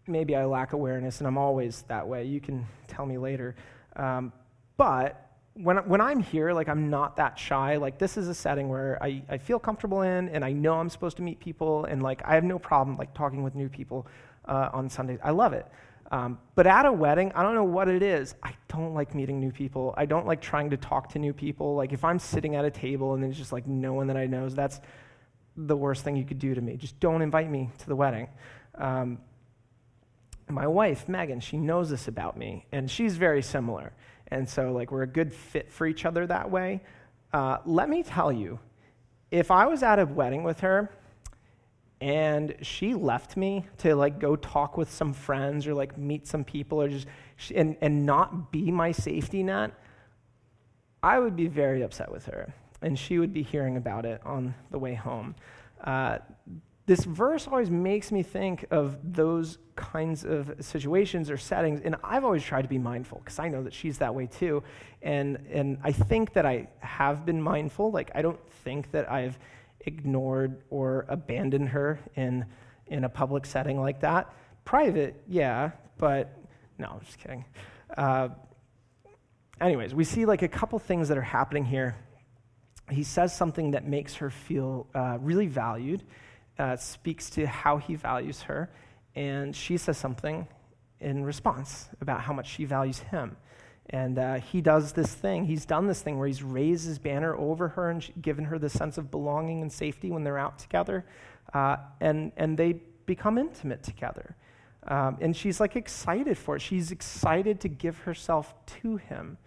[0.06, 2.26] maybe I lack awareness, and I'm always that way.
[2.26, 3.56] You can tell me later.
[3.96, 4.34] Um,
[4.78, 7.78] but when, when I'm here, like I'm not that shy.
[7.78, 10.90] Like this is a setting where I, I feel comfortable in, and I know I'm
[10.90, 14.06] supposed to meet people, and like I have no problem like talking with new people
[14.48, 15.20] uh, on Sundays.
[15.24, 15.66] I love it.
[16.12, 18.36] Um, but at a wedding, I don't know what it is.
[18.44, 19.94] I don't like meeting new people.
[19.98, 21.76] I don't like trying to talk to new people.
[21.76, 24.28] Like if I'm sitting at a table and there's just like no one that I
[24.28, 24.82] know, that's
[25.58, 26.78] the worst thing you could do to me.
[26.78, 28.28] Just don't invite me to the wedding.
[28.76, 29.20] Um,
[30.48, 33.94] my wife, Megan, she knows this about me, and she's very similar.
[34.28, 36.82] And so, like, we're a good fit for each other that way.
[37.34, 38.60] Uh, let me tell you,
[39.32, 40.92] if I was at a wedding with her
[42.06, 46.44] and she left me to like go talk with some friends or like meet some
[46.44, 47.08] people or just
[47.56, 49.72] and, and not be my safety net,
[51.02, 52.54] I would be very upset with her.
[52.84, 55.34] And she would be hearing about it on the way home.
[55.84, 56.20] Uh,
[56.86, 62.24] this verse always makes me think of those kinds of situations or settings and i've
[62.24, 64.64] always tried to be mindful because i know that she's that way too
[65.02, 69.38] and, and i think that i have been mindful like i don't think that i've
[69.86, 72.46] ignored or abandoned her in,
[72.88, 74.34] in a public setting like that.
[74.64, 76.38] Private yeah but
[76.78, 77.46] no i'm just kidding.
[77.98, 78.30] Uh,
[79.62, 81.96] anyways we see like a couple things that are happening here.
[82.92, 86.04] He says something that makes her feel uh, really valued
[86.58, 88.70] uh, speaks to how he values her,
[89.16, 90.48] and she says something
[91.00, 93.36] in response about how much she values him.
[93.92, 95.46] And uh, he does this thing.
[95.46, 98.70] He's done this thing where he's raised his banner over her and given her the
[98.70, 101.06] sense of belonging and safety when they're out together.
[101.54, 104.36] Uh, and, and they become intimate together.
[104.88, 106.62] Um, and she's like excited for it.
[106.62, 109.38] She's excited to give herself to him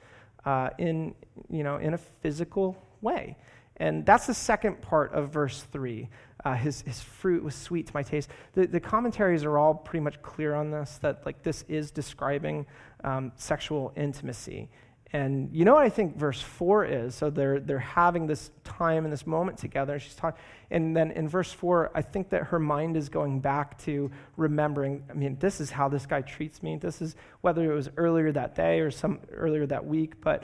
[0.45, 1.15] uh, in,
[1.51, 3.37] you know, in a physical way.
[3.81, 6.09] And that's the second part of verse 3.
[6.45, 8.31] Uh, his, his fruit was sweet to my taste.
[8.53, 12.67] The, the commentaries are all pretty much clear on this, that like this is describing
[13.05, 14.69] um, sexual intimacy.
[15.13, 17.15] And you know what I think verse 4 is?
[17.15, 19.99] So they're, they're having this time and this moment together.
[19.99, 20.39] She's talking,
[20.71, 25.03] and then in verse 4, I think that her mind is going back to remembering,
[25.09, 26.77] I mean, this is how this guy treats me.
[26.77, 30.43] This is whether it was earlier that day or some earlier that week, but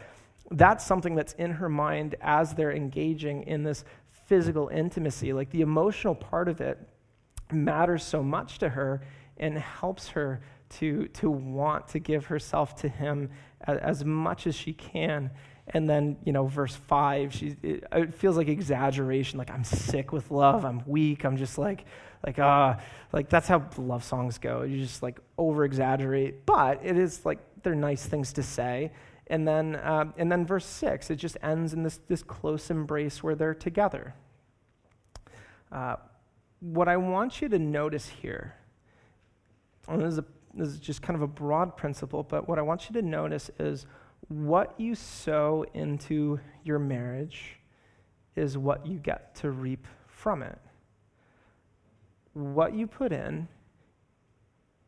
[0.51, 3.85] that's something that's in her mind as they're engaging in this
[4.27, 5.33] physical intimacy.
[5.33, 6.79] Like the emotional part of it
[7.53, 9.03] matters so much to her
[9.37, 13.31] and helps her to, to want to give herself to him
[13.63, 15.31] as, as much as she can.
[15.69, 19.39] And then, you know, verse five, she, it, it, feels like exaggeration.
[19.39, 20.65] Like, I'm sick with love.
[20.65, 21.25] I'm weak.
[21.25, 21.87] I'm just like,
[22.25, 22.81] like, ah, uh,
[23.13, 24.63] like that's how love songs go.
[24.63, 26.45] You just like over exaggerate.
[26.45, 28.93] But it is like, they're nice things to say.
[29.29, 33.23] And then, uh, and then verse 6, it just ends in this, this close embrace
[33.23, 34.15] where they're together.
[35.73, 35.97] Uh,
[36.61, 38.55] what I want you to notice here,
[39.89, 42.63] and this is, a, this is just kind of a broad principle, but what I
[42.63, 43.87] want you to notice is
[44.29, 47.57] what you sow into your marriage
[48.37, 50.59] is what you get to reap from it.
[52.33, 53.49] What you put in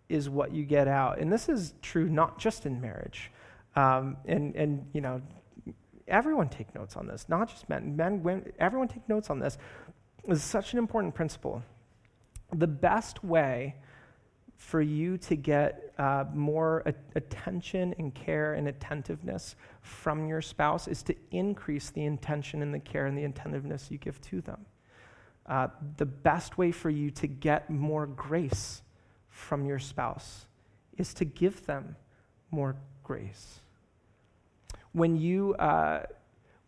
[0.09, 1.19] is what you get out.
[1.19, 3.31] And this is true not just in marriage.
[3.77, 5.21] Um, and, and, you know,
[6.09, 9.59] everyone take notes on this, not just men, men, women, everyone take notes on this.
[10.27, 11.63] This is such an important principle.
[12.55, 13.77] The best way
[14.57, 20.89] for you to get uh, more a- attention and care and attentiveness from your spouse
[20.89, 24.65] is to increase the intention and the care and the attentiveness you give to them.
[25.47, 28.83] Uh, the best way for you to get more grace
[29.29, 30.47] from your spouse
[30.97, 31.95] is to give them
[32.51, 33.61] more grace.
[34.97, 36.05] When you, uh,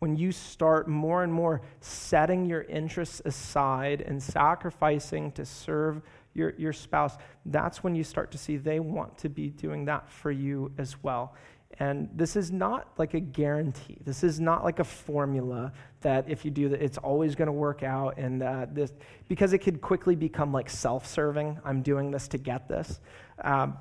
[0.01, 6.03] when you start more and more setting your interests aside and sacrificing to serve
[6.35, 10.11] your, your spouse, that's when you start to see they want to be doing that
[10.11, 11.35] for you as well.
[11.79, 13.97] And this is not like a guarantee.
[14.05, 17.53] This is not like a formula that if you do that, it's always going to
[17.53, 18.19] work out.
[18.19, 18.93] And uh, this,
[19.27, 21.61] because it could quickly become like self-serving.
[21.65, 23.01] I'm doing this to get this.
[23.43, 23.79] Um,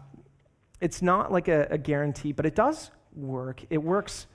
[0.79, 3.61] it's not like a, a guarantee, but it does work.
[3.69, 4.27] It works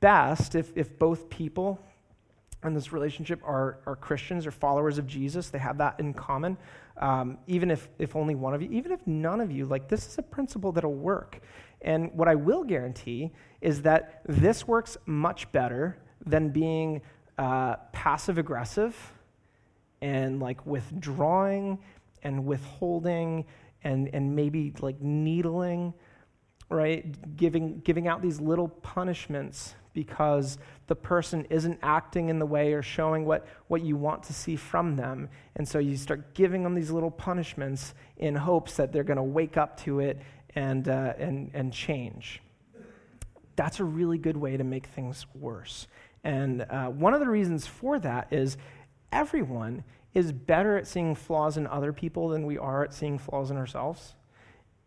[0.00, 1.78] best if, if both people
[2.64, 5.48] in this relationship are, are Christians or followers of Jesus.
[5.48, 6.58] They have that in common.
[6.98, 10.06] Um, even if, if only one of you, even if none of you, like this
[10.06, 11.40] is a principle that'll work.
[11.80, 13.30] And what I will guarantee
[13.62, 17.00] is that this works much better than being
[17.38, 18.94] uh, passive aggressive
[20.02, 21.78] and like withdrawing
[22.22, 23.46] and withholding
[23.82, 25.94] and, and maybe like needling,
[26.70, 27.36] right?
[27.36, 32.82] Giving, giving out these little punishments because the person isn't acting in the way or
[32.82, 35.28] showing what, what you want to see from them.
[35.56, 39.22] And so you start giving them these little punishments in hopes that they're going to
[39.22, 40.20] wake up to it
[40.54, 42.40] and, uh, and, and change.
[43.56, 45.88] That's a really good way to make things worse.
[46.22, 48.56] And uh, one of the reasons for that is
[49.10, 53.50] everyone is better at seeing flaws in other people than we are at seeing flaws
[53.50, 54.14] in ourselves.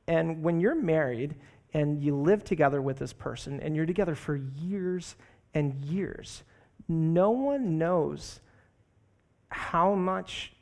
[0.08, 1.36] And when you're married
[1.74, 5.16] and you live together with this person and you're together for years
[5.54, 6.44] and years,
[6.88, 8.40] no one knows
[9.50, 10.54] how much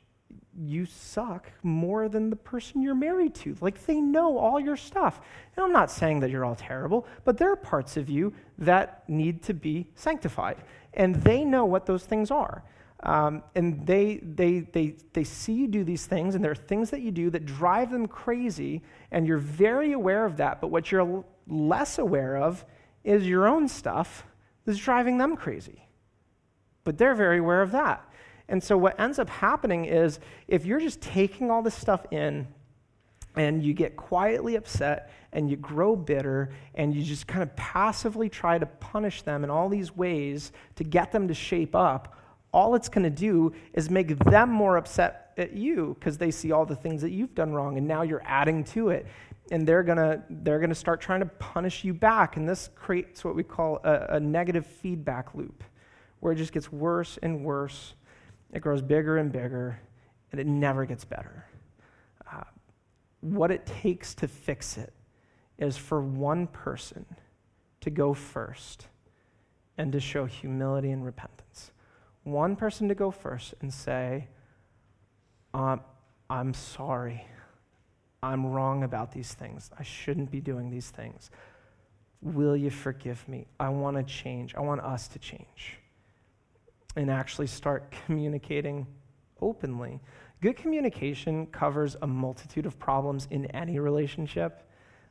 [0.58, 3.56] you suck more than the person you're married to.
[3.60, 5.20] Like they know all your stuff.
[5.56, 9.08] And I'm not saying that you're all terrible, but there are parts of you that
[9.08, 10.58] need to be sanctified.
[10.94, 12.62] And they know what those things are.
[13.02, 16.90] Um, and they, they, they, they see you do these things, and there are things
[16.90, 20.60] that you do that drive them crazy, and you're very aware of that.
[20.60, 22.64] But what you're less aware of
[23.02, 24.24] is your own stuff
[24.64, 25.86] that's driving them crazy.
[26.84, 28.08] But they're very aware of that.
[28.48, 32.46] And so what ends up happening is if you're just taking all this stuff in
[33.34, 38.28] and you get quietly upset and you grow bitter and you just kind of passively
[38.28, 42.14] try to punish them in all these ways to get them to shape up,
[42.52, 46.52] all it's going to do is make them more upset at you because they see
[46.52, 49.06] all the things that you've done wrong and now you're adding to it
[49.50, 52.68] and they're going to they're going to start trying to punish you back and this
[52.76, 55.64] creates what we call a, a negative feedback loop
[56.20, 57.94] where it just gets worse and worse
[58.52, 59.80] it grows bigger and bigger,
[60.30, 61.46] and it never gets better.
[62.30, 62.44] Uh,
[63.20, 64.92] what it takes to fix it
[65.58, 67.06] is for one person
[67.80, 68.88] to go first
[69.78, 71.72] and to show humility and repentance.
[72.24, 74.28] One person to go first and say,
[75.54, 75.80] um,
[76.30, 77.26] I'm sorry.
[78.22, 79.70] I'm wrong about these things.
[79.78, 81.30] I shouldn't be doing these things.
[82.20, 83.46] Will you forgive me?
[83.58, 84.54] I want to change.
[84.54, 85.78] I want us to change
[86.94, 88.86] and actually start communicating
[89.40, 90.00] openly.
[90.40, 94.68] Good communication covers a multitude of problems in any relationship.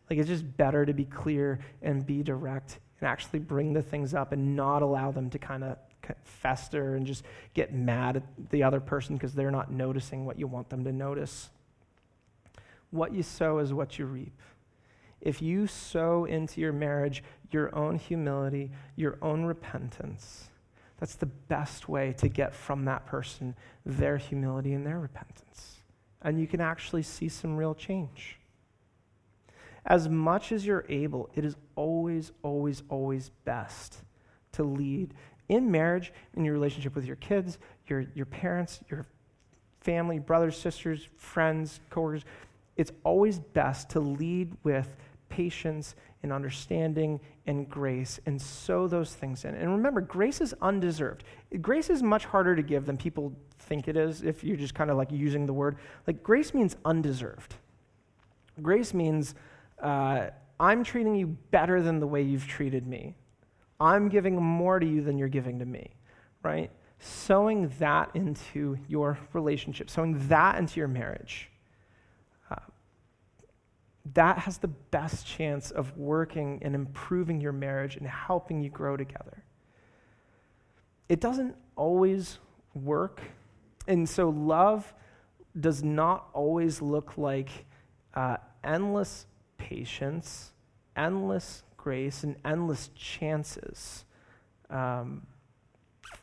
[0.10, 4.14] Like, it's just better to be clear and be direct and actually bring the things
[4.14, 5.78] up and not allow them to kind of
[6.24, 10.48] fester and just get mad at the other person because they're not noticing what you
[10.48, 11.50] want them to notice.
[12.92, 14.38] What you sow is what you reap.
[15.22, 20.50] If you sow into your marriage your own humility, your own repentance,
[21.00, 25.78] that's the best way to get from that person their humility and their repentance.
[26.22, 28.38] And you can actually see some real change.
[29.86, 33.98] As much as you're able, it is always, always, always best
[34.52, 35.14] to lead
[35.52, 39.06] in marriage, in your relationship with your kids, your, your parents, your
[39.82, 42.24] family, brothers, sisters, friends, coworkers.
[42.78, 44.96] It's always best to lead with
[45.28, 49.56] patience and understanding and grace and sow those things in.
[49.56, 51.26] And remember, grace is undeserved.
[51.62, 54.90] Grace is much harder to give than people think it is if you're just kind
[54.90, 55.78] of like using the word.
[56.08, 57.56] Like, grace means undeserved.
[58.62, 59.36] Grace means
[59.82, 60.28] uh,
[60.60, 63.16] I'm treating you better than the way you've treated me.
[63.82, 65.96] I'm giving more to you than you're giving to me,
[66.44, 66.72] right?
[67.00, 71.52] Sowing that into your relationship, sowing that into your marriage
[74.14, 78.98] that has the best chance of working and improving your marriage and helping you grow
[78.98, 79.44] together.
[81.08, 82.40] It doesn't always
[82.74, 83.22] work.
[83.88, 84.94] And so, love
[85.60, 87.50] does not always look like
[88.14, 89.26] uh, endless
[89.58, 90.54] patience,
[90.96, 94.06] endless grace, and endless chances
[94.70, 95.26] um,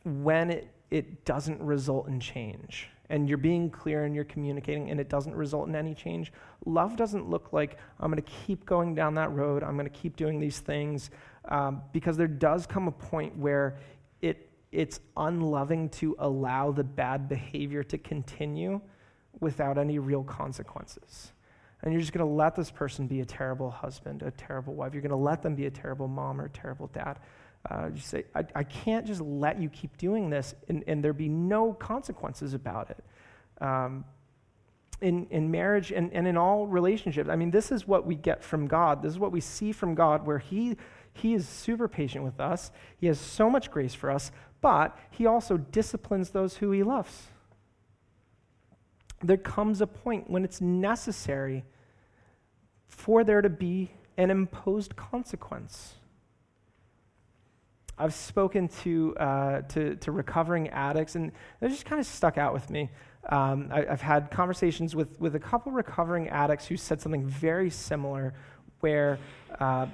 [0.05, 5.01] when it, it doesn't result in change and you're being clear and you're communicating and
[5.01, 6.33] it doesn't result in any change,
[6.67, 9.99] love doesn't look like I'm going to keep going down that road, I'm going to
[9.99, 11.11] keep doing these things,
[11.47, 13.79] um, because there does come a point where
[14.21, 18.81] it, it's unloving to allow the bad behavior to continue
[19.41, 21.33] without any real consequences.
[21.83, 24.93] And you're just going to let this person be a terrible husband, a terrible wife.
[24.93, 27.19] You're going to let them be a terrible mom or a terrible dad.
[27.71, 31.13] Uh, you say, I, I can't just let you keep doing this and, and there
[31.13, 33.05] be no consequences about it.
[33.63, 34.05] Um,
[35.01, 38.43] in, in marriage and, and in all relationships, I mean, this is what we get
[38.43, 39.03] from God.
[39.03, 40.77] This is what we see from God, where He,
[41.13, 42.73] he is super patient with us.
[43.01, 47.29] He has so much grace for us, but He also disciplines those who He loves.
[49.23, 51.65] There comes a point when it's necessary
[52.87, 55.95] for there to be an imposed consequence.
[57.99, 62.53] I've spoken to, uh, to, to, recovering addicts, and they just kind of stuck out
[62.53, 62.91] with me.
[63.29, 67.71] Um, I, have had conversations with, with a couple recovering addicts who said something very
[67.71, 68.35] similar,
[68.81, 69.19] where
[69.59, 69.87] uh,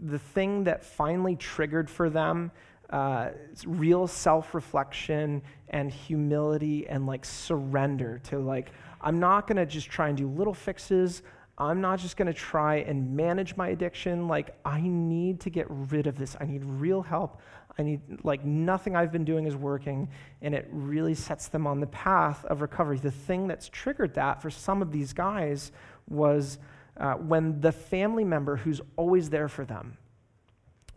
[0.00, 2.52] the thing that finally triggered for them
[2.90, 3.30] uh,
[3.66, 9.88] real self reflection and humility and like surrender to like, I'm not going to just
[9.90, 11.22] try and do little fixes.
[11.56, 14.26] I'm not just going to try and manage my addiction.
[14.26, 16.36] Like, I need to get rid of this.
[16.40, 17.40] I need real help.
[17.78, 20.08] I need, like, nothing I've been doing is working.
[20.42, 22.98] And it really sets them on the path of recovery.
[22.98, 25.70] The thing that's triggered that for some of these guys
[26.08, 26.58] was
[26.96, 29.96] uh, when the family member who's always there for them,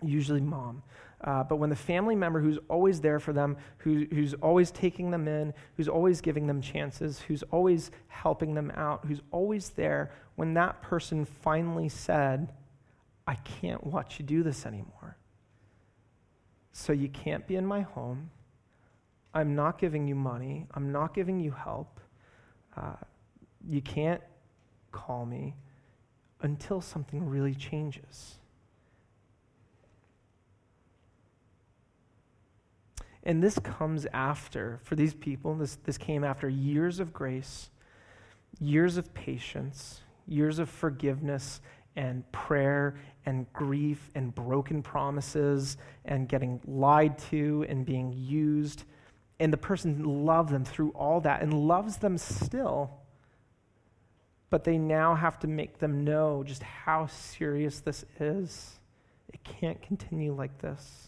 [0.02, 0.82] usually mom,
[1.22, 5.10] uh, but when the family member who's always there for them, who, who's always taking
[5.10, 10.12] them in, who's always giving them chances, who's always helping them out, who's always there,
[10.36, 12.54] when that person finally said,
[13.26, 15.18] I can't watch you do this anymore.
[16.72, 18.30] So you can't be in my home.
[19.34, 20.68] I'm not giving you money.
[20.76, 22.00] I'm not giving you help.
[22.76, 22.94] Uh,
[23.68, 24.22] you can't
[24.92, 25.56] call me
[26.42, 28.37] until something really changes.
[33.28, 37.70] And this comes after, for these people, this, this came after years of grace,
[38.58, 41.60] years of patience, years of forgiveness
[41.98, 48.86] and prayer and grief and broken promises and getting lied to and being used.
[49.42, 52.92] And the person loved them through all that and loves them still.
[54.50, 58.80] But they now have to make them know just how serious this is.
[59.34, 61.07] It can't continue like this.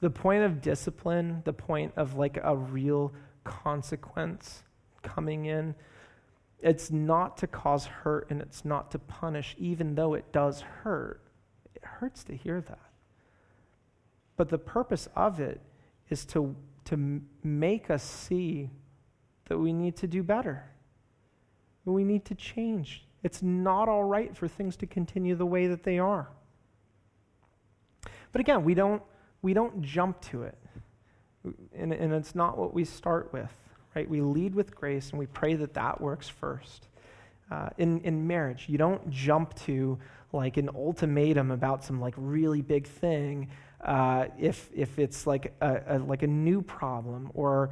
[0.00, 3.12] The point of discipline, the point of like a real
[3.44, 4.62] consequence
[5.02, 5.74] coming in,
[6.60, 11.22] it's not to cause hurt and it's not to punish, even though it does hurt.
[11.74, 12.90] It hurts to hear that.
[14.36, 15.60] But the purpose of it
[16.10, 16.54] is to,
[16.86, 18.70] to make us see
[19.46, 20.64] that we need to do better.
[21.84, 23.06] We need to change.
[23.22, 26.28] It's not all right for things to continue the way that they are.
[28.32, 29.02] But again, we don't
[29.46, 30.58] we don't jump to it.
[31.78, 33.52] And, and it's not what we start with,
[33.94, 34.10] right?
[34.10, 36.88] We lead with grace and we pray that that works first.
[37.48, 40.00] Uh, in, in marriage, you don't jump to
[40.32, 43.48] like an ultimatum about some like really big thing
[43.84, 47.70] uh, if, if it's like a, a, like a new problem or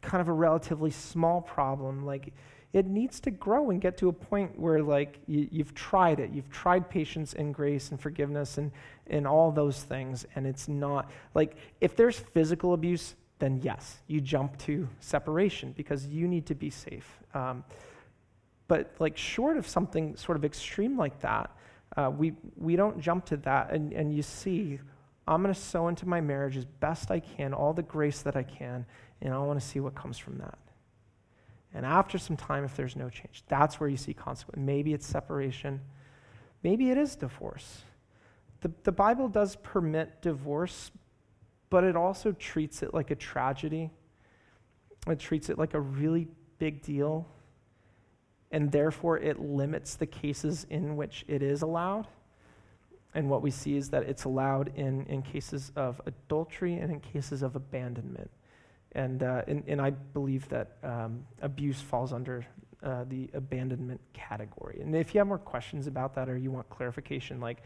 [0.00, 2.06] kind of a relatively small problem.
[2.06, 2.32] Like,
[2.74, 6.30] it needs to grow and get to a point where like you, have tried it.
[6.32, 8.72] You've tried patience and grace and forgiveness and,
[9.06, 14.20] and all those things and it's not like if there's physical abuse then yes you
[14.20, 17.08] jump to separation because you need to be safe.
[17.32, 17.62] Um,
[18.66, 21.56] but like short of something sort of extreme like that
[21.96, 23.70] uh, we, we don't jump to that.
[23.70, 24.80] And, and you see
[25.26, 28.36] i'm going to sow into my marriage as best i can all the grace that
[28.36, 28.84] i can
[29.22, 30.58] and i want to see what comes from that
[31.74, 34.64] and after some time, if there's no change, that's where you see consequence.
[34.64, 35.80] Maybe it's separation.
[36.62, 37.82] Maybe it is divorce.
[38.60, 40.92] The, the Bible does permit divorce,
[41.70, 43.90] but it also treats it like a tragedy.
[45.08, 47.26] It treats it like a really big deal.
[48.52, 52.06] And therefore, it limits the cases in which it is allowed.
[53.14, 57.00] And what we see is that it's allowed in, in cases of adultery and in
[57.00, 58.30] cases of abandonment.
[58.94, 62.46] And, uh, and, and, I believe that um, abuse falls under
[62.84, 64.78] uh, the abandonment category.
[64.80, 67.62] And if you have more questions about that or you want clarification, like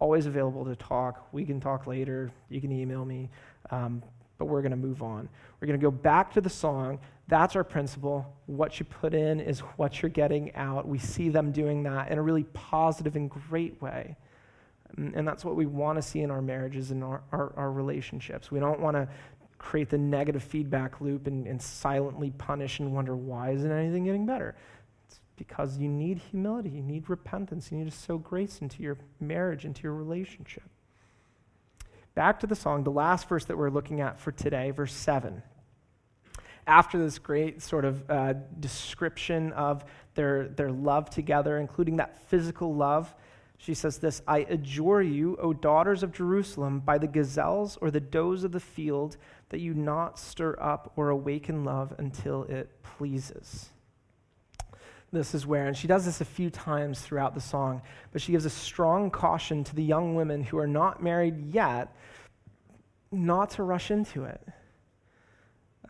[0.00, 1.28] always available to talk.
[1.32, 2.32] We can talk later.
[2.48, 3.30] You can email me.
[3.70, 4.02] Um,
[4.38, 5.28] but we're going to move on.
[5.60, 7.00] We're going to go back to the song.
[7.26, 8.32] That's our principle.
[8.46, 10.86] What you put in is what you're getting out.
[10.86, 14.16] We see them doing that in a really positive and great way.
[14.96, 18.50] And that's what we want to see in our marriages and our, our, our relationships.
[18.50, 19.08] We don't want to
[19.58, 24.24] create the negative feedback loop and, and silently punish and wonder why isn't anything getting
[24.24, 24.56] better.
[25.08, 28.96] It's because you need humility, you need repentance, you need to sow grace into your
[29.20, 30.64] marriage, into your relationship.
[32.14, 35.42] Back to the song, the last verse that we're looking at for today, verse 7.
[36.66, 39.84] After this great sort of uh, description of
[40.14, 43.14] their, their love together, including that physical love,
[43.58, 48.00] she says this I adjure you, O daughters of Jerusalem, by the gazelles or the
[48.00, 49.16] does of the field,
[49.50, 53.70] that you not stir up or awaken love until it pleases.
[55.10, 57.80] This is where, and she does this a few times throughout the song,
[58.12, 61.94] but she gives a strong caution to the young women who are not married yet
[63.10, 64.40] not to rush into it.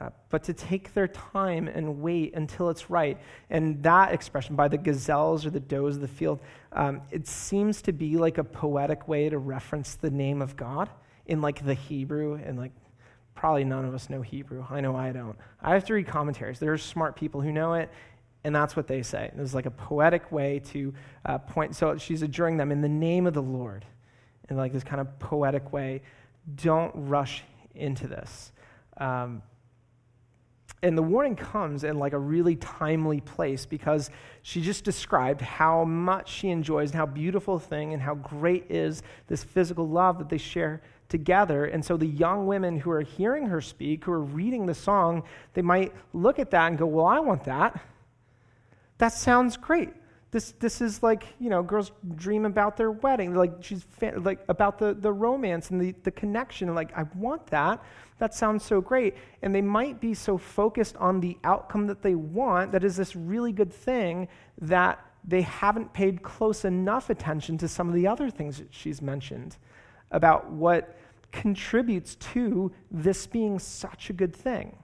[0.00, 3.18] Uh, but to take their time and wait until it's right.
[3.50, 6.38] And that expression, by the gazelles or the does of the field,
[6.72, 10.88] um, it seems to be like a poetic way to reference the name of God
[11.26, 12.34] in like the Hebrew.
[12.34, 12.70] And like,
[13.38, 14.66] probably none of us know Hebrew.
[14.68, 15.38] I know I don't.
[15.62, 16.58] I have to read commentaries.
[16.58, 17.88] There are smart people who know it,
[18.42, 19.30] and that's what they say.
[19.38, 20.92] It's like a poetic way to
[21.24, 21.76] uh, point.
[21.76, 23.84] So she's adjuring them in the name of the Lord,
[24.50, 26.02] in like this kind of poetic way.
[26.56, 27.44] Don't rush
[27.76, 28.50] into this.
[28.96, 29.42] Um,
[30.82, 34.10] and the warning comes in like a really timely place because
[34.42, 39.02] she just described how much she enjoys and how beautiful thing and how great is
[39.28, 41.64] this physical love that they share together.
[41.64, 45.22] And so the young women who are hearing her speak, who are reading the song,
[45.54, 47.80] they might look at that and go, Well, I want that.
[48.98, 49.90] That sounds great.
[50.30, 53.34] This, this is like, you know, girls dream about their wedding.
[53.34, 56.74] Like, she's fa- like about the, the romance and the, the connection.
[56.74, 57.82] Like, I want that.
[58.18, 59.14] That sounds so great.
[59.40, 63.16] And they might be so focused on the outcome that they want, that is this
[63.16, 64.28] really good thing,
[64.60, 69.00] that they haven't paid close enough attention to some of the other things that she's
[69.00, 69.56] mentioned
[70.10, 70.96] about what
[71.32, 74.76] contributes to this being such a good thing.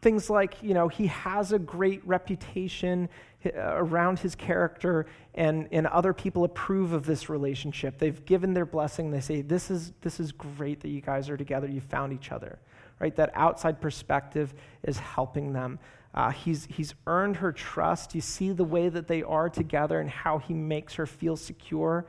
[0.00, 3.08] Things like, you know, he has a great reputation
[3.44, 7.98] uh, around his character, and, and other people approve of this relationship.
[7.98, 9.10] They've given their blessing.
[9.10, 11.68] They say, this is, this is great that you guys are together.
[11.68, 12.58] You found each other.
[13.00, 13.14] Right?
[13.14, 15.78] That outside perspective is helping them.
[16.14, 18.12] Uh, he's, he's earned her trust.
[18.14, 22.06] You see the way that they are together and how he makes her feel secure.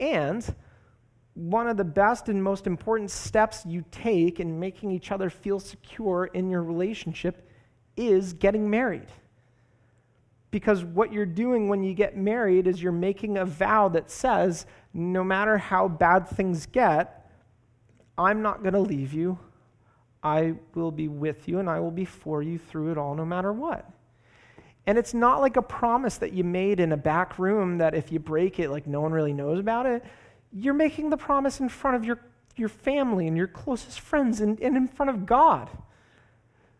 [0.00, 0.54] And
[1.34, 5.60] one of the best and most important steps you take in making each other feel
[5.60, 7.48] secure in your relationship
[7.96, 9.08] is getting married.
[10.50, 14.66] Because what you're doing when you get married is you're making a vow that says,
[14.92, 17.30] no matter how bad things get,
[18.18, 19.38] I'm not going to leave you.
[20.22, 23.24] I will be with you and I will be for you through it all, no
[23.24, 23.88] matter what.
[24.86, 28.10] And it's not like a promise that you made in a back room that if
[28.10, 30.04] you break it, like no one really knows about it
[30.52, 32.20] you're making the promise in front of your,
[32.56, 35.70] your family and your closest friends and, and in front of God.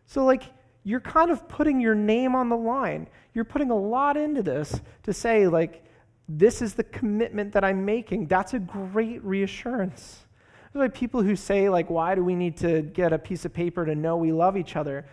[0.05, 0.43] So, like,
[0.83, 3.07] you're kind of putting your name on the line.
[3.33, 5.85] You're putting a lot into this to say, like,
[6.27, 8.27] this is the commitment that I'm making.
[8.27, 10.25] That's a great reassurance.
[10.73, 13.53] There's like people who say, like, why do we need to get a piece of
[13.53, 15.05] paper to know we love each other?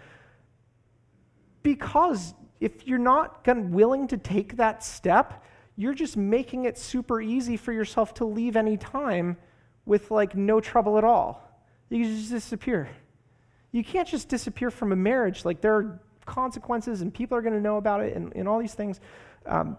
[1.62, 5.44] Because if you're not willing to take that step,
[5.76, 9.36] you're just making it super easy for yourself to leave any time
[9.86, 11.42] with like no trouble at all.
[11.88, 12.88] You can just disappear.
[13.70, 15.44] You can't just disappear from a marriage.
[15.44, 18.58] Like there are consequences and people are going to know about it and, and all
[18.58, 19.00] these things.
[19.46, 19.76] Um,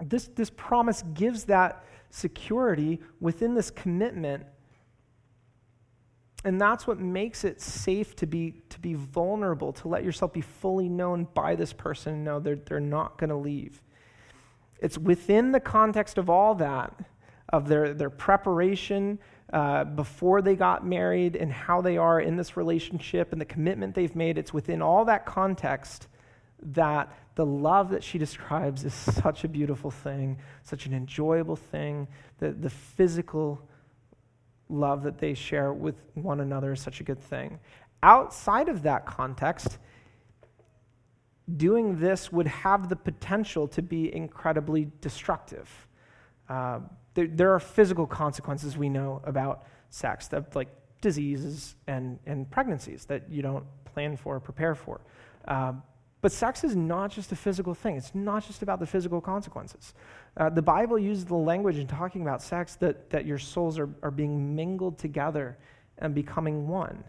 [0.00, 4.44] this, this promise gives that security within this commitment.
[6.44, 10.40] And that's what makes it safe to be, to be vulnerable, to let yourself be
[10.40, 13.80] fully known by this person and know they're, they're not going to leave.
[14.80, 16.92] It's within the context of all that,
[17.48, 19.20] of their, their preparation
[19.52, 23.94] uh, before they got married and how they are in this relationship and the commitment
[23.94, 24.38] they've made.
[24.38, 26.08] It's within all that context
[26.62, 32.08] that the love that she describes is such a beautiful thing, such an enjoyable thing.
[32.38, 33.68] The, the physical
[34.68, 37.58] love that they share with one another is such a good thing.
[38.02, 39.78] Outside of that context,
[41.56, 45.68] doing this would have the potential to be incredibly destructive.
[46.48, 46.80] Uh,
[47.14, 50.68] there, there, are physical consequences we know about sex, that, like
[51.00, 55.00] diseases and, and pregnancies that you don't plan for or prepare for.
[55.46, 55.72] Uh,
[56.22, 59.92] but sex is not just a physical thing, it's not just about the physical consequences.
[60.36, 63.90] Uh, the Bible uses the language in talking about sex that, that your souls are,
[64.02, 65.58] are being mingled together
[65.98, 67.02] and becoming one.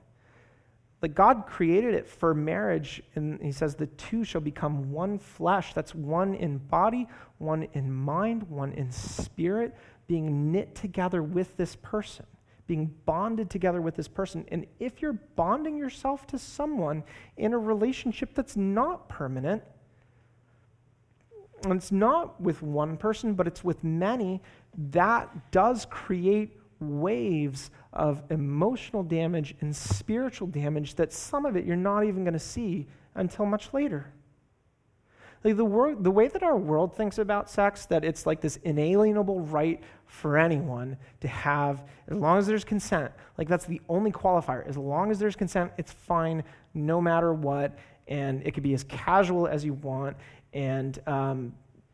[1.03, 5.74] Like God created it for marriage, and He says the two shall become one flesh.
[5.74, 7.07] That's one in body,
[7.38, 9.76] one in mind, one in spirit,
[10.07, 12.26] being knit together with this person,
[12.68, 14.45] being bonded together with this person.
[14.49, 17.03] And if you're bonding yourself to someone
[17.38, 19.64] in a relationship that's not permanent,
[21.64, 24.41] and it's not with one person, but it's with many,
[24.91, 31.76] that does create waves of emotional damage and spiritual damage that some of it you're
[31.76, 34.11] not even going to see until much later.
[35.43, 39.41] Like the, the way that our world thinks about sex, that it's like this inalienable
[39.41, 44.65] right for anyone to have, as long as there's consent, like that's the only qualifier.
[44.67, 47.77] As long as there's consent, it's fine no matter what,
[48.07, 50.15] and it could be as casual as you want,
[50.53, 51.53] and um,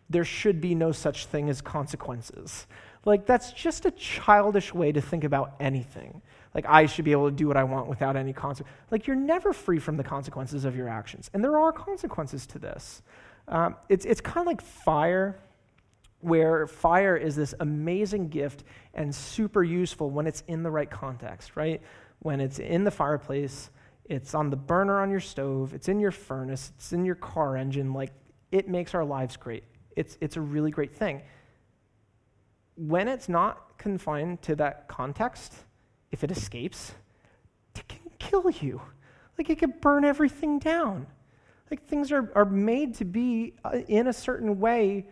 [0.09, 2.67] there should be no such thing as consequences.
[3.05, 6.21] Like, that's just a childish way to think about anything.
[6.53, 8.75] Like, I should be able to do what I want without any consequence.
[8.91, 11.29] Like, you're never free from the consequences of your actions.
[11.33, 13.01] And there are consequences to this.
[13.49, 15.39] Um, it's it's kind of like fire,
[16.21, 21.55] where fire is this amazing gift and super useful when it's in the right context,
[21.55, 21.81] right?
[22.19, 23.69] When it's in the fireplace,
[24.05, 27.57] it's on the burner on your stove, it's in your furnace, it's in your car
[27.57, 27.93] engine.
[27.93, 28.11] Like,
[28.51, 29.63] it makes our lives great.
[29.95, 31.21] It's, it's a really great thing
[32.79, 35.53] when it's not confined to that context,
[36.11, 36.93] if it escapes,
[37.75, 38.81] it can kill you.
[39.37, 41.07] Like it can burn everything down.
[41.69, 45.07] Like things are, are made to be uh, in a certain way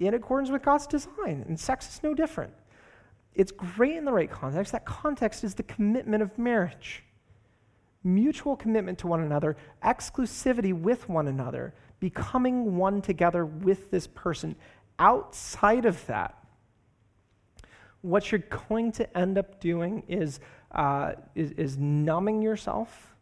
[0.00, 2.52] in accordance with God's design, and sex is no different.
[3.34, 4.72] It's great in the right context.
[4.72, 7.04] That context is the commitment of marriage
[8.04, 14.54] mutual commitment to one another, exclusivity with one another, becoming one together with this person.
[14.98, 16.38] Outside of that,
[18.02, 20.38] what you're going to end up doing is,
[20.72, 23.13] uh, is, is numbing yourself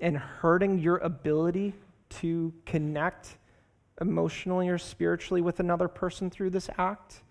[0.00, 1.74] and hurting your ability
[2.08, 3.38] to connect
[4.00, 7.22] emotionally or spiritually with another person through this act.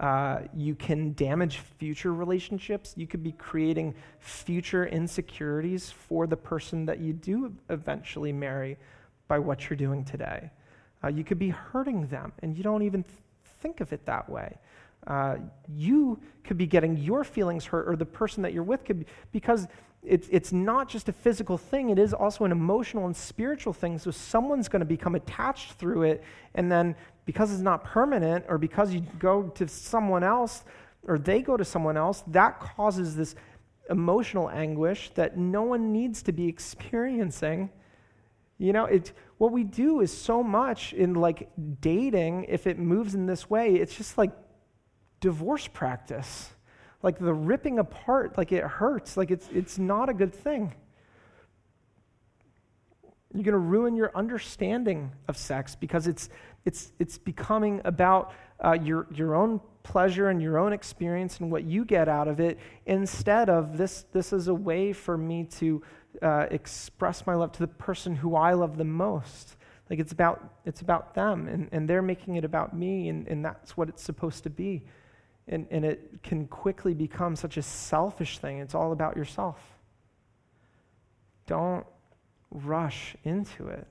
[0.00, 2.94] Uh, you can damage future relationships.
[2.96, 8.78] You could be creating future insecurities for the person that you do eventually marry
[9.28, 10.50] by what you're doing today.
[11.04, 13.14] Uh, you could be hurting them, and you don't even th-
[13.60, 14.56] think of it that way
[15.06, 15.36] uh,
[15.76, 19.06] you could be getting your feelings hurt, or the person that you're with could be,
[19.32, 19.66] because
[20.02, 23.98] it's, it's not just a physical thing, it is also an emotional and spiritual thing.
[23.98, 26.24] So someone's going to become attached through it,
[26.54, 30.64] and then because it's not permanent, or because you go to someone else,
[31.06, 33.36] or they go to someone else, that causes this
[33.90, 37.70] emotional anguish that no one needs to be experiencing.
[38.58, 41.48] You know, it, what we do is so much in like
[41.80, 44.32] dating, if it moves in this way, it's just like
[45.20, 46.50] divorce practice.
[47.02, 50.72] Like the ripping apart, like it hurts, like it's, it's not a good thing.
[53.34, 56.28] You're going to ruin your understanding of sex because it's,
[56.64, 58.32] it's, it's becoming about
[58.64, 62.40] uh, your, your own pleasure and your own experience and what you get out of
[62.40, 65.82] it instead of this, this is a way for me to
[66.20, 69.56] uh, express my love to the person who I love the most.
[69.90, 73.44] Like it's about, it's about them, and, and they're making it about me, and, and
[73.44, 74.84] that's what it's supposed to be.
[75.48, 78.58] And, and it can quickly become such a selfish thing.
[78.58, 79.58] It's all about yourself.
[81.46, 81.84] Don't
[82.50, 83.86] rush into it.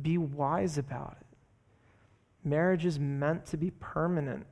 [0.00, 1.26] Be wise about it.
[2.46, 4.46] Marriage is meant to be permanent.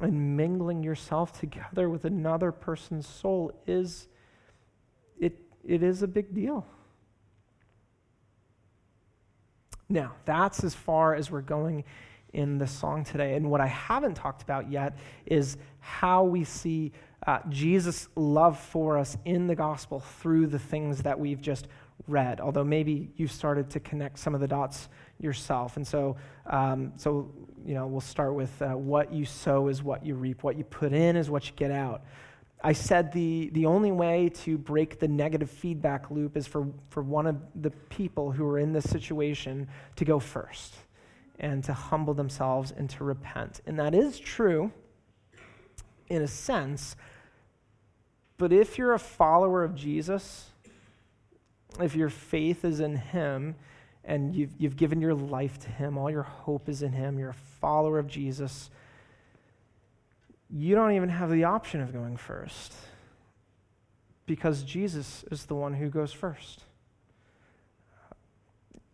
[0.00, 4.08] And mingling yourself together with another person's soul is
[5.18, 6.66] it, it is a big deal.
[9.90, 11.84] Now, that's as far as we're going
[12.32, 13.34] in the song today.
[13.34, 16.92] And what I haven't talked about yet is how we see
[17.26, 21.68] uh, Jesus' love for us in the gospel through the things that we've just
[22.06, 22.40] read.
[22.40, 25.76] Although maybe you've started to connect some of the dots yourself.
[25.76, 26.16] And so,
[26.46, 27.30] um, so
[27.64, 30.42] you know, we'll start with uh, what you sow is what you reap.
[30.42, 32.02] What you put in is what you get out.
[32.62, 37.02] I said the, the only way to break the negative feedback loop is for, for
[37.02, 39.66] one of the people who are in this situation
[39.96, 40.74] to go first
[41.40, 43.62] and to humble themselves and to repent.
[43.66, 44.70] And that is true
[46.08, 46.96] in a sense,
[48.36, 50.50] but if you're a follower of Jesus,
[51.80, 53.54] if your faith is in Him
[54.04, 57.30] and you've, you've given your life to Him, all your hope is in Him, you're
[57.30, 58.70] a follower of Jesus,
[60.50, 62.74] you don't even have the option of going first
[64.26, 66.64] because Jesus is the one who goes first.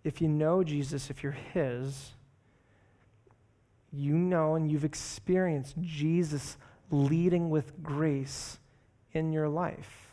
[0.04, 2.12] If you know Jesus, if you're His,
[3.96, 6.56] you know and you've experienced Jesus
[6.90, 8.58] leading with grace
[9.12, 10.08] in your life.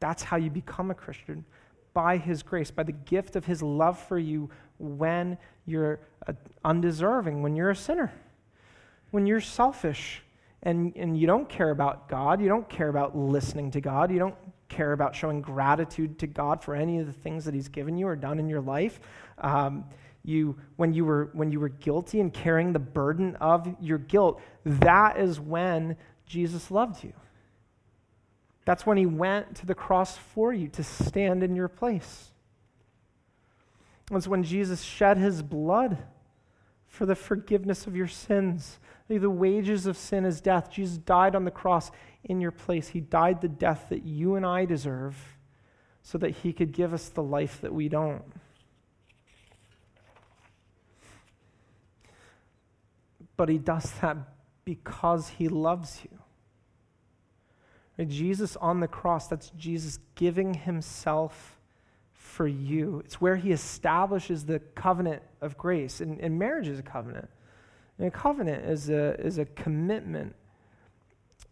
[0.00, 1.44] That's how you become a Christian
[1.92, 6.32] by His grace, by the gift of His love for you when you're uh,
[6.64, 8.12] undeserving, when you're a sinner,
[9.12, 10.22] when you're selfish
[10.62, 14.18] and, and you don't care about God, you don't care about listening to God, you
[14.18, 14.34] don't
[14.68, 18.08] care about showing gratitude to God for any of the things that He's given you
[18.08, 19.00] or done in your life.
[19.38, 19.84] Um,
[20.24, 24.40] you, when, you were, when you were guilty and carrying the burden of your guilt,
[24.64, 25.96] that is when
[26.26, 27.12] Jesus loved you.
[28.64, 32.30] That's when he went to the cross for you to stand in your place.
[34.10, 35.98] It's when Jesus shed his blood
[36.86, 38.78] for the forgiveness of your sins.
[39.08, 40.70] The wages of sin is death.
[40.70, 41.90] Jesus died on the cross
[42.24, 42.88] in your place.
[42.88, 45.16] He died the death that you and I deserve
[46.02, 48.24] so that he could give us the life that we don't.
[53.36, 54.16] But he does that
[54.64, 56.18] because he loves you.
[58.06, 61.58] Jesus on the cross, that's Jesus giving himself
[62.12, 63.00] for you.
[63.04, 66.00] It's where he establishes the covenant of grace.
[66.00, 67.28] And, and marriage is a covenant.
[67.98, 70.34] And a covenant is a, is a commitment,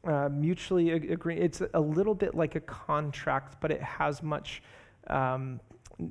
[0.05, 1.37] uh, mutually agree.
[1.39, 4.63] It's a little bit like a contract, but it has much
[5.07, 5.61] um,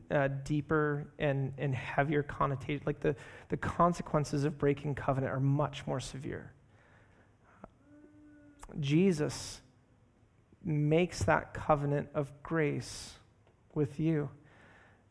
[0.10, 2.84] uh, deeper and, and heavier connotation.
[2.86, 3.16] Like the,
[3.50, 6.54] the consequences of breaking covenant are much more severe.
[8.80, 9.62] Jesus
[10.64, 13.14] makes that covenant of grace
[13.74, 14.30] with you.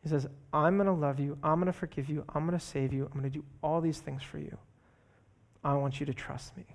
[0.03, 1.37] He says, I'm going to love you.
[1.43, 2.23] I'm going to forgive you.
[2.33, 3.05] I'm going to save you.
[3.05, 4.57] I'm going to do all these things for you.
[5.63, 6.65] I want you to trust me.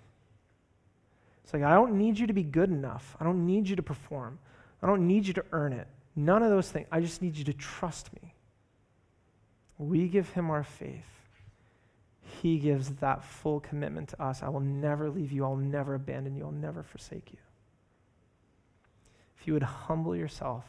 [1.42, 3.16] It's like, I don't need you to be good enough.
[3.20, 4.38] I don't need you to perform.
[4.82, 5.88] I don't need you to earn it.
[6.16, 6.88] None of those things.
[6.90, 8.34] I just need you to trust me.
[9.78, 11.04] We give him our faith.
[12.42, 14.42] He gives that full commitment to us.
[14.42, 15.44] I will never leave you.
[15.44, 16.44] I'll never abandon you.
[16.44, 17.38] I'll never forsake you
[19.38, 20.64] if you would humble yourself,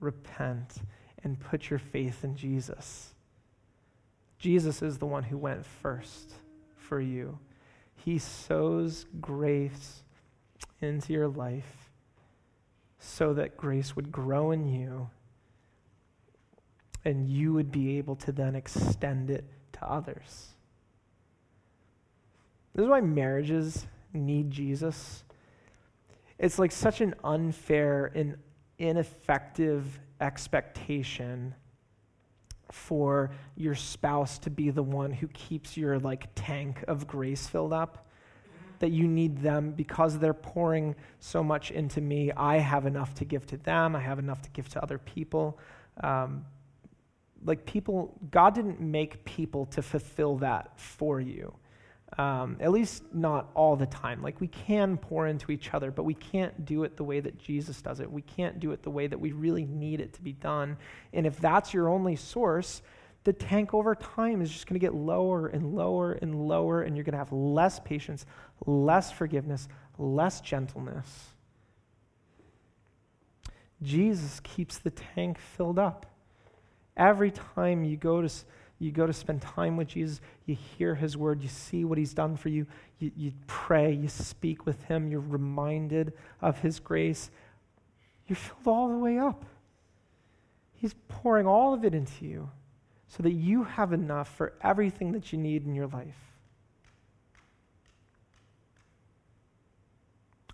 [0.00, 0.78] repent,
[1.22, 3.14] and put your faith in Jesus.
[4.38, 6.32] Jesus is the one who went first
[6.76, 7.38] for you.
[7.94, 10.02] He sows grace
[10.80, 11.87] into your life
[12.98, 15.08] so that grace would grow in you
[17.04, 20.54] and you would be able to then extend it to others.
[22.74, 25.22] This is why marriages need Jesus
[26.38, 28.36] it's like such an unfair and
[28.78, 31.54] ineffective expectation
[32.70, 37.72] for your spouse to be the one who keeps your like tank of grace filled
[37.72, 38.06] up
[38.80, 43.24] that you need them because they're pouring so much into me i have enough to
[43.24, 45.58] give to them i have enough to give to other people
[46.02, 46.44] um,
[47.44, 51.54] like people god didn't make people to fulfill that for you
[52.16, 54.22] um, at least not all the time.
[54.22, 57.38] Like we can pour into each other, but we can't do it the way that
[57.38, 58.10] Jesus does it.
[58.10, 60.78] We can't do it the way that we really need it to be done.
[61.12, 62.80] And if that's your only source,
[63.24, 66.96] the tank over time is just going to get lower and lower and lower, and
[66.96, 68.24] you're going to have less patience,
[68.66, 71.30] less forgiveness, less gentleness.
[73.82, 76.06] Jesus keeps the tank filled up.
[76.96, 78.30] Every time you go to
[78.80, 82.14] you go to spend time with Jesus, you hear his word, you see what he's
[82.14, 82.64] done for you,
[83.00, 87.30] you, you pray, you speak with him, you're reminded of his grace.
[88.28, 89.44] You're filled all the way up.
[90.74, 92.50] He's pouring all of it into you
[93.08, 96.16] so that you have enough for everything that you need in your life.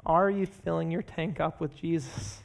[0.07, 2.41] Are you filling your tank up with Jesus?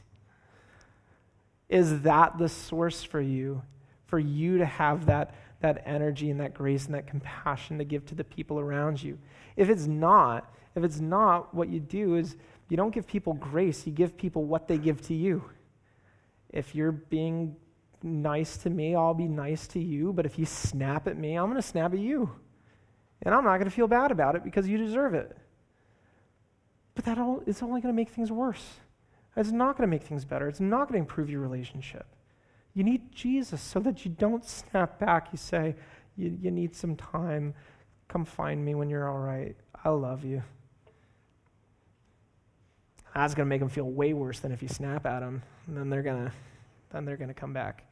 [1.68, 3.62] Is that the source for you?
[4.08, 8.06] For you to have that that energy and that grace and that compassion to give
[8.06, 9.18] to the people around you.
[9.56, 12.38] If it's not, if it's not, what you do is
[12.70, 15.44] you don't give people grace, you give people what they give to you.
[16.50, 17.56] If you're being
[18.04, 21.46] nice to me, I'll be nice to you, but if you snap at me, I'm
[21.46, 22.30] going to snap at you.
[23.22, 25.36] And I'm not going to feel bad about it because you deserve it.
[26.96, 28.66] But that all, it's only going to make things worse.
[29.36, 30.48] It's not going to make things better.
[30.48, 32.06] It's not going to improve your relationship.
[32.74, 35.30] You need Jesus so that you don't snap back.
[35.32, 35.76] You say,
[36.16, 37.54] you, you need some time.
[38.08, 39.56] Come find me when you're all right.
[39.84, 40.44] I love you.
[43.16, 45.44] That's going to make them feel way worse than if you snap at them.
[45.68, 46.32] And then they're going to
[46.92, 47.84] then they're going to come back.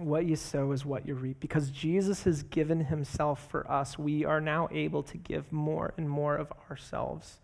[0.00, 1.40] What you sow is what you reap.
[1.40, 6.08] Because Jesus has given himself for us, we are now able to give more and
[6.08, 7.38] more of ourselves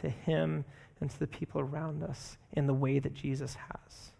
[0.00, 0.64] to him
[1.00, 4.10] and to the people around us in the way that Jesus has.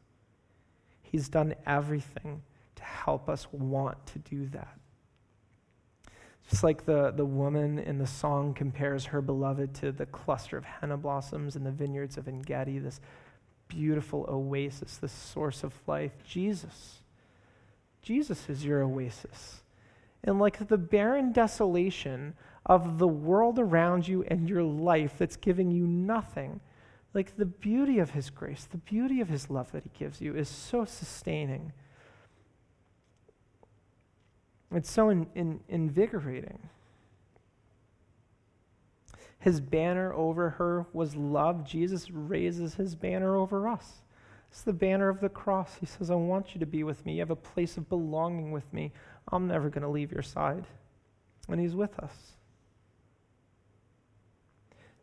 [1.02, 2.42] He's done everything
[2.76, 4.78] to help us want to do that.
[6.48, 10.64] Just like the, the woman in the song compares her beloved to the cluster of
[10.64, 13.00] henna blossoms in the vineyards of Engedi, this
[13.66, 16.12] beautiful oasis, this source of life.
[16.24, 17.00] Jesus.
[18.04, 19.62] Jesus is your oasis.
[20.22, 22.34] And like the barren desolation
[22.66, 26.60] of the world around you and your life that's giving you nothing,
[27.14, 30.36] like the beauty of His grace, the beauty of His love that He gives you
[30.36, 31.72] is so sustaining.
[34.70, 36.58] It's so in, in, invigorating.
[39.38, 41.64] His banner over her was love.
[41.66, 44.03] Jesus raises his banner over us.
[44.54, 45.78] It's the banner of the cross.
[45.80, 47.14] He says, I want you to be with me.
[47.14, 48.92] You have a place of belonging with me.
[49.32, 50.64] I'm never going to leave your side.
[51.48, 52.14] And he's with us.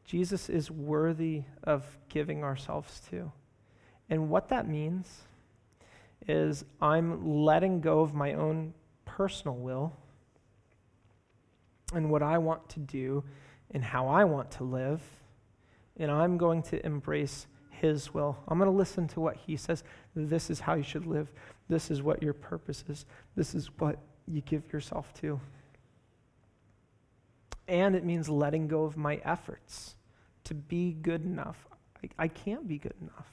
[0.05, 3.29] Jesus is worthy of giving ourselves to.
[4.09, 5.23] And what that means
[6.29, 8.73] is I'm letting go of my own
[9.03, 9.91] personal will
[11.93, 13.25] and what I want to do
[13.71, 15.01] and how I want to live,
[15.97, 17.47] and I'm going to embrace
[17.81, 18.37] His will.
[18.47, 19.83] I'm going to listen to what He says.
[20.15, 21.31] This is how you should live.
[21.67, 23.05] This is what your purpose is.
[23.35, 25.39] This is what you give yourself to.
[27.67, 29.95] And it means letting go of my efforts
[30.43, 31.65] to be good enough.
[32.03, 33.31] I, I can't be good enough.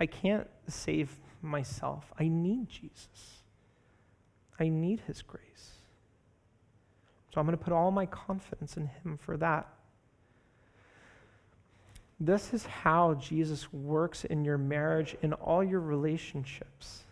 [0.00, 2.12] I can't save myself.
[2.18, 3.42] I need Jesus.
[4.58, 5.42] I need His grace.
[7.32, 9.68] So I'm going to put all my confidence in Him for that.
[12.18, 17.04] This is how Jesus works in your marriage, in all your relationships.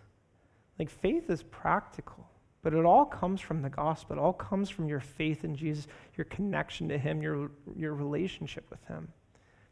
[0.79, 2.27] Like faith is practical,
[2.63, 4.17] but it all comes from the gospel.
[4.17, 5.87] It all comes from your faith in Jesus,
[6.17, 9.09] your connection to Him, your, your relationship with Him.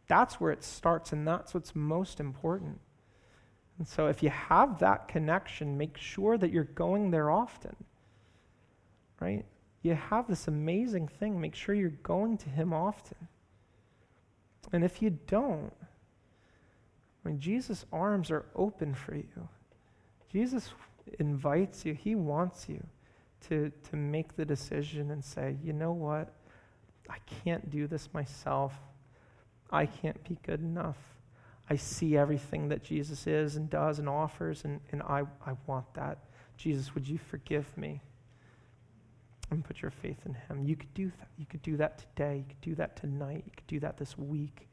[0.06, 2.78] That's where it starts, and that's what's most important.
[3.78, 7.74] And so if you have that connection, make sure that you're going there often.
[9.18, 9.46] Right?
[9.82, 11.40] you have this amazing thing.
[11.40, 13.28] Make sure you're going to Him often.
[14.72, 15.72] And if you don't,
[17.24, 19.48] I mean, Jesus' arms are open for you.
[20.32, 20.70] Jesus
[21.18, 22.82] invites you, He wants you
[23.48, 26.32] to, to make the decision and say, you know what?
[27.08, 28.72] I can't do this myself.
[29.70, 30.98] I can't be good enough.
[31.68, 35.92] I see everything that Jesus is and does and offers, and, and I, I want
[35.94, 36.18] that.
[36.56, 38.00] Jesus, would you forgive me?
[39.53, 40.64] And put your faith in Him.
[40.64, 41.28] You could do that.
[41.36, 42.38] You could do that today.
[42.38, 43.44] You could do that tonight.
[43.46, 44.68] You could do that this week.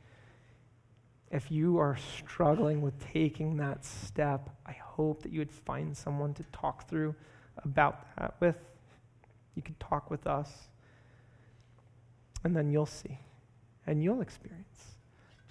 [1.31, 6.33] If you are struggling with taking that step, I hope that you would find someone
[6.35, 7.13] to talk through
[7.63, 8.55] about that with.
[9.55, 10.69] You could talk with us,
[12.43, 13.19] and then you'll see,
[13.85, 14.95] and you'll experience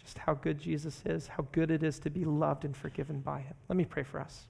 [0.03, 3.41] just how good Jesus is, how good it is to be loved and forgiven by
[3.41, 3.55] Him.
[3.69, 4.47] Let me pray for us.